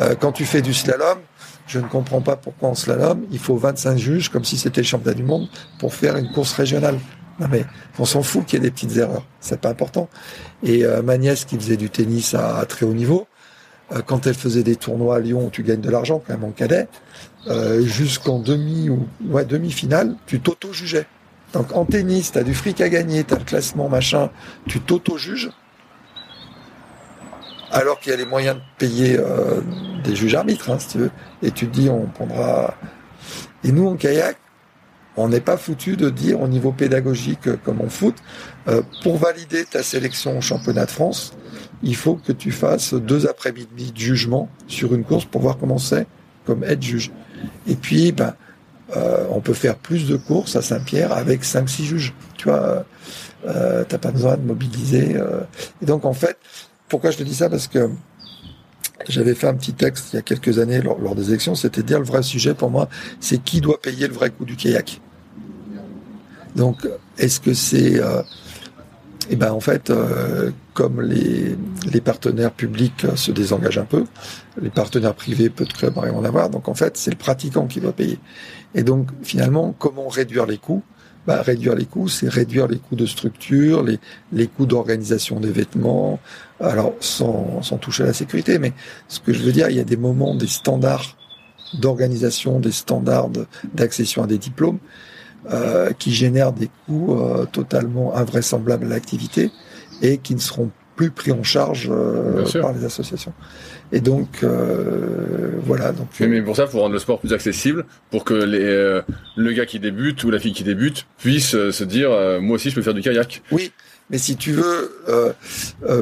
[0.00, 1.18] Euh, quand tu fais du slalom,
[1.66, 4.86] je ne comprends pas pourquoi en slalom, il faut 25 juges, comme si c'était le
[4.86, 5.48] championnat du monde,
[5.78, 6.98] pour faire une course régionale.
[7.40, 7.64] Non mais
[7.98, 10.08] on s'en fout qu'il y ait des petites erreurs, c'est pas important.
[10.62, 13.26] Et euh, ma nièce qui faisait du tennis à, très haut niveau,
[13.92, 16.44] euh, quand elle faisait des tournois à Lyon où tu gagnes de l'argent quand même
[16.44, 16.86] en cadet,
[17.48, 21.06] euh, jusqu'en demi ou ouais demi-finale, tu t'auto-jugeais.
[21.52, 24.30] Donc en tennis, tu as du fric à gagner, tu as le classement, machin,
[24.68, 25.50] tu t'auto-juges.
[27.74, 29.60] Alors qu'il y a les moyens de payer euh,
[30.04, 31.10] des juges arbitres, hein, si tu veux.
[31.42, 32.76] Et tu te dis, on prendra.
[33.64, 34.36] Et nous, en kayak,
[35.16, 38.14] on n'est pas foutu de dire au niveau pédagogique euh, comme on foot,
[38.68, 41.34] euh, pour valider ta sélection au championnat de France,
[41.82, 45.78] il faut que tu fasses deux après-midi de jugement sur une course pour voir comment
[45.78, 46.06] c'est
[46.46, 47.10] comme être juge.
[47.66, 48.34] Et puis, ben,
[48.96, 52.14] euh, on peut faire plus de courses à Saint-Pierre avec 5-6 juges.
[52.36, 52.84] Tu vois,
[53.46, 55.16] euh, t'as pas besoin de mobiliser.
[55.16, 55.40] Euh.
[55.82, 56.38] Et donc, en fait,
[56.94, 57.90] pourquoi je te dis ça Parce que
[59.08, 61.98] j'avais fait un petit texte il y a quelques années lors, des élections, c'était dire
[61.98, 62.88] le vrai sujet pour moi,
[63.18, 65.00] c'est qui doit payer le vrai coût du kayak.
[66.54, 66.86] Donc,
[67.18, 68.00] est-ce que c'est...
[68.00, 68.22] Euh,
[69.28, 74.04] eh ben en fait, euh, comme les, partenaires publics se désengagent un peu,
[74.62, 77.80] les partenaires privés, peu de clubs en avoir, donc en fait, c'est le pratiquant qui
[77.80, 78.20] doit payer.
[78.76, 80.84] Et donc, finalement, comment réduire les coûts?
[81.26, 83.82] Bah, Réduire les coûts, c'est réduire les coûts de structure,
[84.30, 86.20] les coûts d'organisation des vêtements,
[86.64, 88.72] alors sans, sans toucher à la sécurité, mais
[89.08, 91.16] ce que je veux dire, il y a des moments, des standards
[91.74, 93.30] d'organisation, des standards
[93.72, 94.78] d'accession à des diplômes,
[95.50, 99.50] euh, qui génèrent des coûts euh, totalement invraisemblables à l'activité
[100.02, 103.32] et qui ne seront plus pris en charge euh, par les associations.
[103.92, 105.92] Et donc euh, voilà.
[105.92, 108.62] Donc mais, mais, pour ça, il faut rendre le sport plus accessible pour que les,
[108.62, 109.02] euh,
[109.36, 112.10] le gars qui débute ou la fille qui débute puisse se dire
[112.40, 113.42] moi aussi je peux faire du kayak.
[113.50, 113.72] Oui,
[114.10, 114.92] mais si tu veux,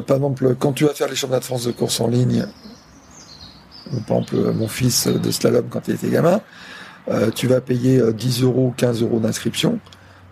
[0.05, 2.45] par exemple, quand tu vas faire les championnats de France de course en ligne,
[4.07, 6.41] par exemple mon fils de slalom quand il était gamin,
[7.09, 9.79] euh, tu vas payer 10 euros, 15 euros d'inscription.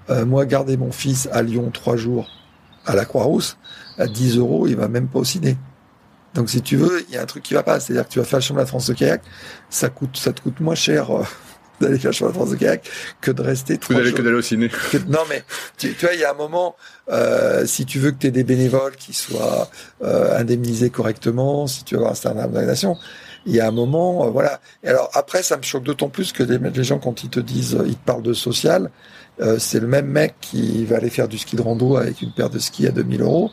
[0.10, 2.30] Euh, moi, garder mon fils à Lyon trois jours
[2.86, 3.58] à la Croix-Rousse,
[3.98, 5.58] à 10 euros, il va même pas au ciné.
[6.34, 7.80] Donc, si tu veux, il y a un truc qui va pas.
[7.80, 9.22] C'est-à-dire que tu vas faire le championnat de France de kayak,
[9.70, 11.24] ça coûte, ça te coûte moins cher euh,
[11.82, 14.16] d'aller faire le championnat de France de kayak que de rester trois jours.
[14.16, 14.70] Que d'aller au ciné.
[14.70, 15.44] Que, non, mais
[15.78, 16.76] tu, tu, vois, il y a un moment,
[17.10, 19.70] euh, si tu veux que tu aies des bénévoles qui soient
[20.04, 22.98] euh, indemnisés correctement, si tu veux avoir un certain d'organisation,
[23.46, 24.60] il y a un moment, euh, voilà.
[24.84, 27.40] Et alors après, ça me choque d'autant plus que les, les, gens quand ils te
[27.40, 28.92] disent, ils te parlent de social,
[29.40, 32.32] euh, c'est le même mec qui va aller faire du ski de rando avec une
[32.32, 33.52] paire de skis à 2000 euros,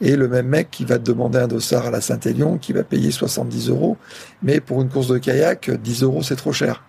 [0.00, 2.82] et le même mec qui va te demander un dossard à la Saint-Élion qui va
[2.82, 3.96] payer 70 euros,
[4.42, 6.82] mais pour une course de kayak, 10 euros c'est trop cher.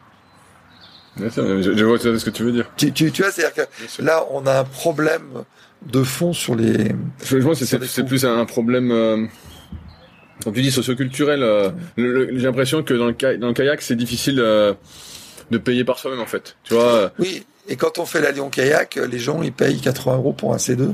[1.18, 2.70] Bien sûr, je, je vois ce que tu veux dire.
[2.78, 5.44] Tu, tu, tu vois, c'est-à-dire que là, on a un problème
[5.86, 6.92] de fond sur les.
[7.24, 8.92] Je pense que c'est plus un problème.
[8.92, 9.26] Euh
[10.44, 14.40] comme tu dis socioculturel, euh, j'ai l'impression que dans le, dans le kayak c'est difficile
[14.40, 14.74] euh,
[15.52, 16.56] de payer par soi-même en fait.
[16.64, 17.10] Tu vois euh.
[17.20, 20.54] Oui, et quand on fait la Lyon kayak, les gens ils payent 80 euros pour
[20.54, 20.94] un C2.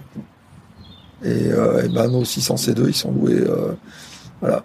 [1.23, 3.73] Et, euh, et ben nos 600 C2 ils sont loués, euh,
[4.41, 4.63] voilà.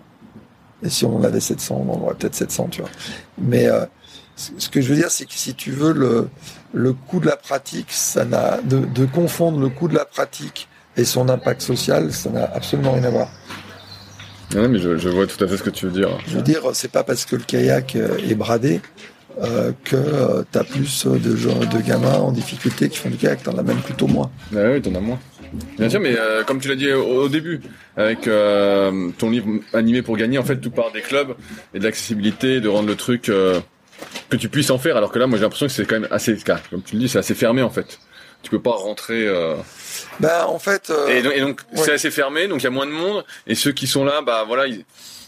[0.82, 2.90] Et si on en avait 700, on en aurait peut-être 700, tu vois.
[3.38, 3.68] Mais
[4.59, 6.28] ce que je veux dire, c'est que si tu veux le
[6.72, 10.68] le coût de la pratique, ça n'a de, de confondre le coût de la pratique
[10.97, 13.28] et son impact social, ça n'a absolument rien à voir.
[14.55, 16.11] Non, mais je, je, vois tout à fait ce que tu veux dire.
[16.26, 18.80] Je veux dire, c'est pas parce que le kayak est bradé
[19.41, 23.16] euh, que euh, tu as plus de, gens, de gamins en difficulté qui font du
[23.16, 24.30] kayak, t'en as même plutôt moins.
[24.55, 25.18] Ah oui, t'en as moins.
[25.78, 27.61] Bien sûr, mais euh, comme tu l'as dit au, début,
[27.97, 31.34] avec euh, ton livre animé pour gagner, en fait, tout part des clubs
[31.74, 33.61] et de l'accessibilité, de rendre le truc euh,
[34.28, 34.96] que tu puisses en faire.
[34.96, 36.36] Alors que là, moi, j'ai l'impression que c'est quand même assez,
[36.70, 37.98] comme tu le dis, c'est assez fermé en fait.
[38.42, 39.28] Tu peux pas rentrer.
[40.18, 40.90] Bah, en fait.
[41.09, 43.24] et donc, donc c'est assez fermé, donc il y a moins de monde.
[43.46, 44.64] Et ceux qui sont là, bah voilà,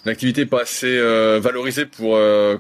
[0.07, 0.99] l'activité n'est pas assez
[1.39, 2.19] valorisée pour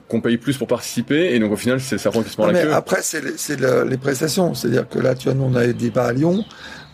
[0.08, 1.34] qu'on paye plus pour participer.
[1.34, 2.72] Et donc au final, c'est ça prend qui se prend la queue.
[2.74, 4.52] Après, c'est les, les, prestations.
[4.52, 6.44] C'est-à-dire que là, tu vois, nous on a des bars à Lyon.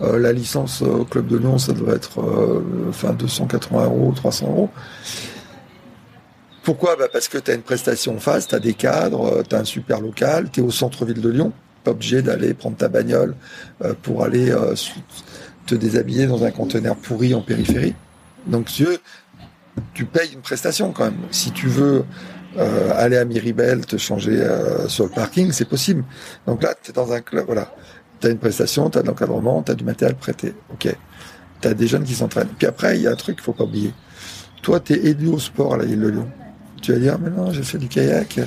[0.00, 4.46] Euh, la licence au club de Lyon, ça doit être euh, enfin 280 euros, 300
[4.46, 4.70] euros.
[6.68, 6.96] Pourquoi?
[6.96, 9.56] Bah Parce que tu as une prestation en face, tu as des cadres, euh, tu
[9.56, 11.50] as un super local, tu es au centre-ville de Lyon,
[11.82, 13.34] pas obligé d'aller prendre ta bagnole
[14.02, 14.54] pour aller
[15.64, 17.94] te déshabiller dans un conteneur pourri en périphérie.
[18.46, 18.86] Donc tu,
[19.94, 21.16] tu payes une prestation quand même.
[21.30, 22.04] Si tu veux
[22.58, 24.46] aller à Miribel, te changer
[24.88, 26.04] sur le parking, c'est possible.
[26.46, 27.72] Donc là, tu es dans un club, voilà.
[28.20, 30.52] T'as une prestation, t'as de l'encadrement, t'as du matériel prêté.
[30.74, 30.94] Ok.
[31.62, 32.52] T'as des jeunes qui s'entraînent.
[32.58, 33.94] Puis après, il y a un truc qu'il faut pas oublier.
[34.60, 36.28] Toi, t'es élu au sport à la île de Lyon.
[36.82, 38.40] Tu vas dire, mais non, j'ai fait du kayak.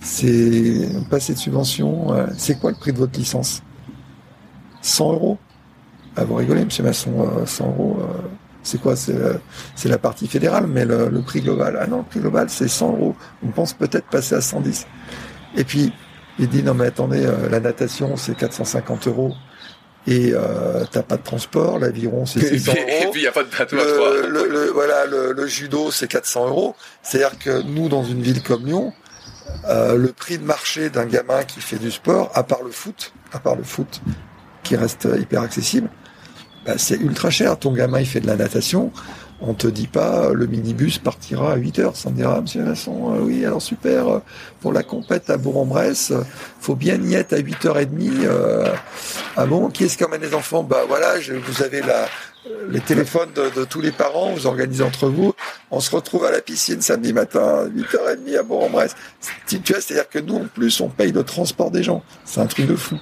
[0.00, 2.14] C'est passé de subvention.
[2.14, 3.62] Euh, c'est quoi le prix de votre licence?
[4.82, 5.38] 100 euros?
[6.16, 7.10] Ah, vous rigolez, monsieur Masson,
[7.46, 7.98] 100 euh, euros.
[8.00, 8.28] Euh,
[8.62, 8.94] c'est quoi?
[8.96, 11.78] C'est la partie fédérale, mais le, le, prix global.
[11.80, 13.16] Ah non, le prix global, c'est 100 euros.
[13.44, 14.86] On pense peut-être passer à 110.
[15.56, 15.92] Et puis,
[16.38, 19.34] il dit non mais attendez, euh, la natation c'est 450 euros
[20.06, 22.88] et euh, t'as pas de transport, l'aviron c'est 600 euros.
[22.88, 26.08] Et puis il y a pas de bateau à le, le, voilà, le, judo c'est
[26.08, 26.74] 400 euros.
[27.02, 28.92] C'est-à-dire que nous dans une ville comme Lyon,
[29.68, 33.12] euh, le prix de marché d'un gamin qui fait du sport, à part le foot,
[33.32, 34.00] à part le foot
[34.64, 35.88] qui reste hyper accessible,
[36.66, 37.58] bah, c'est ultra cher.
[37.58, 38.92] Ton gamin il fait de la natation,
[39.42, 41.96] on te dit pas le minibus partira à 8 heures.
[41.96, 44.18] Sans dire ah monsieur Masson euh, oui alors super euh,
[44.60, 46.12] pour la compète à Bourg-en-Bresse
[46.60, 47.88] faut bien y être à 8h30
[48.24, 48.68] euh,
[49.36, 50.62] ah bon qui est-ce qui emmène les enfants?
[50.62, 51.82] Bah voilà vous avez
[52.70, 55.34] les téléphones de, tous les parents vous organisez entre vous.
[55.70, 58.94] On se retrouve à la piscine samedi matin 8h30 à Bourg-en-Bresse.
[59.46, 62.02] C'est-à-dire que nous en plus on paye le transport des gens.
[62.24, 62.96] C'est un truc de fou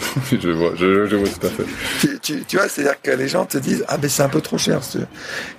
[0.32, 2.18] je vois, je, je, vois tout à fait.
[2.20, 4.80] Tu, vois, c'est-à-dire que les gens te disent ah mais c'est un peu trop cher.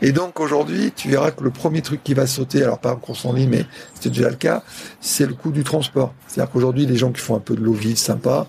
[0.01, 2.97] Et donc aujourd'hui, tu verras que le premier truc qui va sauter, alors pas en
[2.97, 4.63] course en ligne, mais c'était déjà le cas,
[4.99, 6.13] c'est le coût du transport.
[6.27, 8.47] C'est-à-dire qu'aujourd'hui, les gens qui font un peu de l'eau vide, sympa,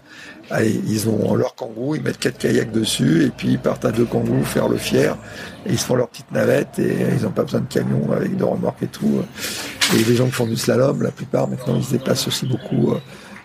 [0.60, 4.04] ils ont leur kangou, ils mettent quatre kayaks dessus et puis ils partent à deux
[4.04, 5.16] kangous faire le fier
[5.64, 8.36] et ils se font leur petite navette et ils n'ont pas besoin de camion avec
[8.36, 9.22] de remorques et tout.
[9.94, 12.92] Et les gens qui font du slalom, la plupart maintenant, ils se déplacent aussi beaucoup
[12.92, 12.98] euh,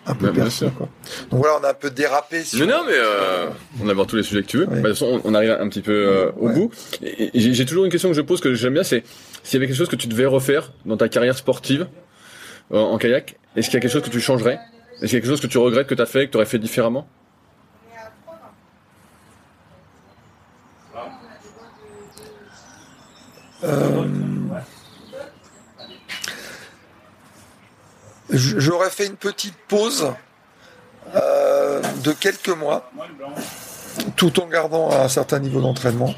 [0.08, 0.74] un peu bien sûr.
[0.74, 0.88] Quoi.
[1.30, 2.44] Donc voilà, on a un peu dérapé.
[2.44, 2.66] Sur...
[2.66, 3.48] Non, non, mais euh,
[3.84, 4.66] on aborde tous les sujets que tu veux.
[4.66, 6.72] Bah, de toute façon, on arrive un petit peu euh, au bout.
[7.34, 9.04] J'ai toujours une question que je pose que j'aime bien, c'est
[9.44, 11.88] s'il y avait quelque chose que tu devais refaire dans ta carrière sportive
[12.72, 14.60] euh, en kayak, est-ce qu'il y a quelque chose que tu changerais?
[15.02, 16.38] Est-ce qu'il y a quelque chose que tu regrettes que tu as fait, que tu
[16.38, 17.08] aurais fait différemment?
[23.64, 24.04] Euh...
[28.30, 30.12] J'aurais fait une petite pause
[31.16, 32.92] euh, de quelques mois,
[34.16, 36.14] tout en gardant un certain niveau d'entraînement,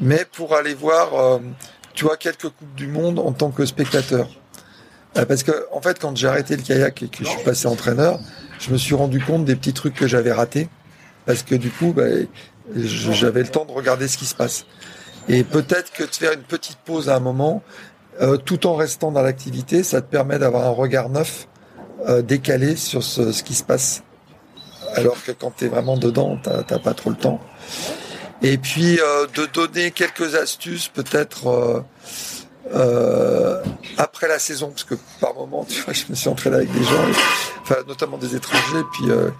[0.00, 1.38] mais pour aller voir, euh,
[1.94, 4.28] tu vois, quelques coupes du monde en tant que spectateur.
[5.18, 7.66] Euh, parce que, en fait, quand j'ai arrêté le kayak et que je suis passé
[7.66, 8.18] entraîneur,
[8.58, 10.70] je me suis rendu compte des petits trucs que j'avais ratés,
[11.26, 12.04] parce que du coup, bah,
[12.74, 14.64] j'avais le temps de regarder ce qui se passe.
[15.28, 17.62] Et peut-être que de faire une petite pause à un moment,
[18.20, 21.48] euh, tout en restant dans l'activité, ça te permet d'avoir un regard neuf,
[22.08, 24.02] euh, décalé sur ce, qui se passe.
[24.94, 27.40] Alors que quand tu es vraiment dedans, t'as pas trop le temps.
[28.42, 31.84] Et puis euh, de donner quelques astuces, peut-être
[32.74, 33.62] euh,
[33.98, 36.84] après la saison, parce que par moment, tu vois, je me suis entraîné avec des
[36.84, 37.04] gens,
[37.62, 39.30] enfin notamment des étrangers, puis euh,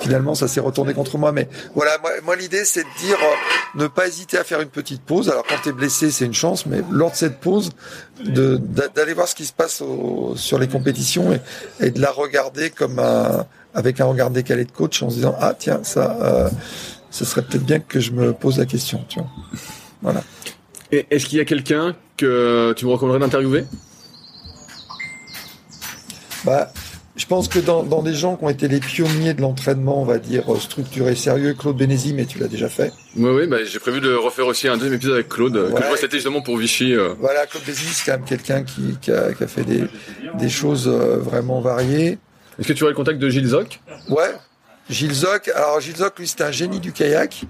[0.00, 1.32] finalement ça s'est retourné contre moi.
[1.32, 4.68] Mais voilà, moi, moi l'idée c'est de dire euh, ne pas hésiter à faire une
[4.68, 5.28] petite pause.
[5.28, 7.70] Alors quand tu es blessé, c'est une chance, mais lors de cette pause,
[8.24, 9.82] d'aller voir ce qui se passe
[10.36, 11.40] sur les compétitions et,
[11.80, 15.36] et, de la regarder comme un, avec un regard décalé de coach en se disant
[15.40, 16.50] ah tiens ça, euh,
[17.10, 19.28] ce serait peut-être bien que je me pose la question, tu vois.
[20.02, 20.22] Voilà.
[20.92, 23.64] Et est-ce qu'il y a quelqu'un que tu me recommanderais d'interviewer?
[26.44, 26.72] Bah,
[27.16, 30.04] je pense que dans, dans, des gens qui ont été les pionniers de l'entraînement, on
[30.04, 32.92] va dire structuré, sérieux, Claude Bénézy, mais tu l'as déjà fait.
[33.16, 35.52] Oui, oui, bah, j'ai prévu de refaire aussi un deuxième épisode avec Claude.
[35.74, 36.94] Que je vois, c'était justement pour Vichy.
[36.94, 37.14] Euh.
[37.18, 39.84] Voilà, Claude Bénézy, c'est quand même quelqu'un qui, qui, a, qui, a, fait des,
[40.34, 42.18] des choses euh, vraiment variées.
[42.58, 43.80] Est-ce que tu aurais le contact de Gilles Zoc?
[44.08, 44.32] Ouais,
[44.88, 45.50] Gilles Zoc.
[45.54, 47.42] Alors Gilles Zoc, lui, c'était un génie du kayak.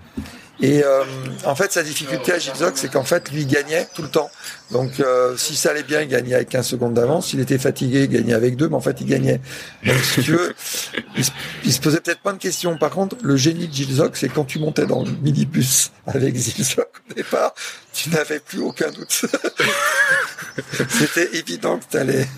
[0.61, 1.05] Et euh,
[1.45, 4.31] en fait, sa difficulté à Gilles c'est qu'en fait, lui, il gagnait tout le temps.
[4.73, 7.29] Donc, euh, si ça allait bien, il gagnait avec 15 secondes d'avance.
[7.29, 9.41] S'il était fatigué, il gagnait avec deux, mais en fait, il gagnait.
[9.87, 10.55] Donc, si tu veux,
[11.65, 12.77] il se, posait peut-être pas de questions.
[12.77, 16.67] Par contre, le génie de Gilles c'est quand tu montais dans le minibus avec Gilles
[17.11, 17.55] au départ,
[17.99, 19.11] tu n'avais plus aucun doute.
[20.89, 22.29] c'était évident que tu allais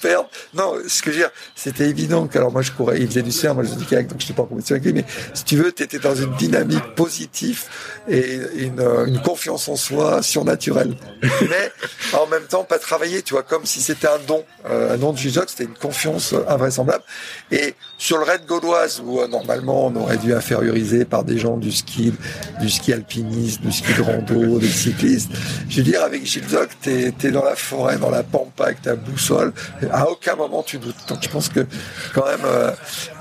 [0.00, 0.30] perdre.
[0.54, 3.22] Non, ce que je veux dire, c'était évident que, alors moi je courais, il faisait
[3.22, 4.94] du cerf, moi je faisais du kayak, donc je n'étais pas en compétition avec lui,
[4.94, 5.04] mais
[5.34, 7.64] si tu veux, tu étais dans une dynamique positive
[8.08, 10.96] et une, une confiance en soi surnaturelle.
[11.22, 11.72] mais
[12.14, 14.44] en même temps, pas travailler, tu vois, comme si c'était un don.
[14.68, 17.04] Euh, un don de Jujoc, c'était une confiance invraisemblable.
[17.50, 21.58] Et sur le raid gauloise, où euh, normalement on aurait dû inférioriser par des gens
[21.58, 22.14] du ski,
[22.60, 25.30] du ski alpiniste, du ski de rando, des cyclistes,
[25.68, 28.82] je veux dire, avec Gilles Zoc, t'es es dans la forêt, dans la pampa, avec
[28.82, 29.52] ta boussole,
[29.90, 30.96] à aucun moment tu doutes.
[31.08, 31.66] Donc je pense que
[32.14, 32.70] quand même, euh,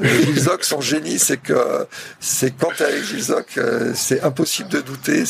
[0.02, 1.88] Gilles Zoc, son génie, c'est que
[2.20, 5.24] c'est quand t'es avec Gilles Zoc, euh, c'est impossible de douter,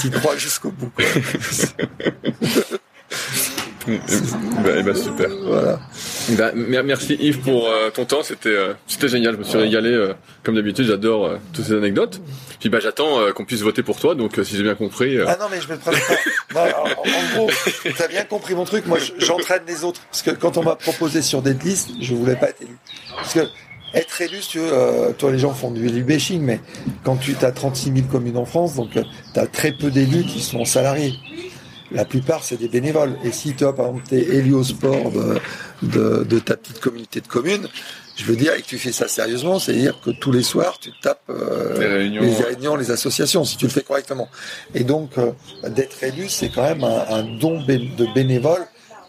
[0.00, 0.92] tu crois jusqu'au bout.
[3.86, 5.28] bah, eh ben, super.
[5.42, 5.80] Voilà.
[6.30, 9.90] Bah, merci Yves pour euh, ton temps, c'était euh, c'était génial, je me suis régalé
[9.90, 10.12] euh,
[10.42, 12.20] comme d'habitude, j'adore toutes ces anecdotes.
[12.58, 15.18] Puis bah j'attends qu'on puisse voter pour toi, donc si j'ai bien compris.
[15.26, 15.92] Ah non mais je me prends
[16.52, 16.84] pas.
[16.84, 17.50] en, gros,
[17.96, 18.86] t'as bien compris mon truc.
[18.86, 22.36] Moi, j'entraîne les autres parce que quand on m'a proposé sur des listes, je voulais
[22.36, 22.76] pas être élu.
[23.16, 23.40] Parce que
[23.94, 26.60] être élu, tu veux, toi les gens font du élu bashing, mais
[27.02, 30.40] quand tu as 36 000 communes en France, donc tu as très peu d'élus qui
[30.42, 31.14] sont salariés
[31.92, 33.16] la plupart, c'est des bénévoles.
[33.24, 35.10] Et si toi, par exemple, t'es élu au sport
[35.82, 37.66] de, de, ta petite communauté de communes,
[38.16, 40.90] je veux dire, et que tu fais ça sérieusement, c'est-à-dire que tous les soirs, tu
[41.02, 42.76] tapes euh, les, réunions.
[42.76, 44.28] les, associations, si tu le fais correctement.
[44.74, 45.32] Et donc, euh,
[45.68, 48.66] d'être élu, c'est quand même un, don de bénévole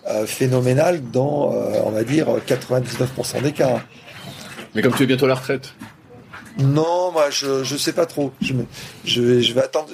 [0.07, 1.53] euh, phénoménal dans,
[1.85, 3.81] on va dire, 99% des cas.
[4.73, 5.73] Mais comme tu es bientôt à la retraite
[6.59, 8.31] non, moi je je sais pas trop.
[9.05, 9.89] Je vais attendre.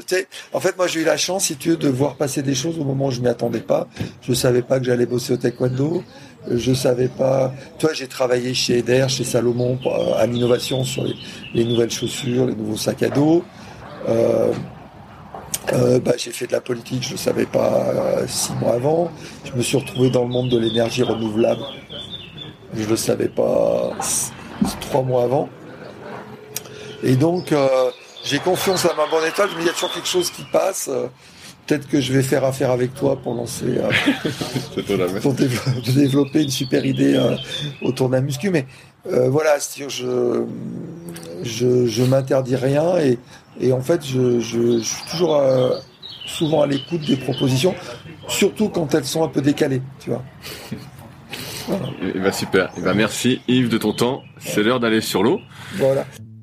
[0.54, 2.80] En fait moi j'ai eu la chance, si tu veux, de voir passer des choses
[2.80, 3.88] au moment où je m'y attendais pas.
[4.22, 6.04] Je savais pas que j'allais bosser au taekwondo.
[6.50, 7.54] Je savais pas.
[7.78, 11.04] Toi, j'ai travaillé chez Eder, chez Salomon, euh, à l'innovation sur
[11.54, 13.44] les, nouvelles chaussures, les nouveaux sacs à dos.
[14.08, 14.54] Euh,
[15.74, 19.12] euh, bah, j'ai fait de la politique, je ne savais pas six mois avant.
[19.44, 21.62] Je me suis retrouvé dans le monde de l'énergie renouvelable.
[22.74, 23.92] Je ne le savais pas
[24.80, 25.50] trois mois avant.
[27.04, 27.68] Et donc, euh,
[28.24, 29.50] j'ai confiance à ma bonne étoile.
[29.52, 30.90] Je dis, il y a toujours quelque chose qui passe.
[30.92, 31.08] Euh,
[31.66, 33.92] peut-être que je vais faire affaire avec toi pour lancer, euh,
[35.22, 35.34] pour
[35.94, 37.20] développer une super idée
[37.82, 38.50] autour d'un muscu.
[38.50, 38.66] Mais
[39.06, 40.46] voilà, je,
[41.44, 43.20] je, je m'interdis rien et,
[43.60, 45.42] et en fait, je, je, suis toujours
[46.26, 47.74] souvent à l'écoute des propositions,
[48.28, 50.24] surtout quand elles sont un peu décalées, tu vois.
[52.02, 52.66] Et eh ben super.
[52.66, 54.24] Et eh ben merci Yves de ton temps.
[54.40, 55.40] C'est l'heure d'aller sur l'eau.
[55.76, 56.06] Voilà.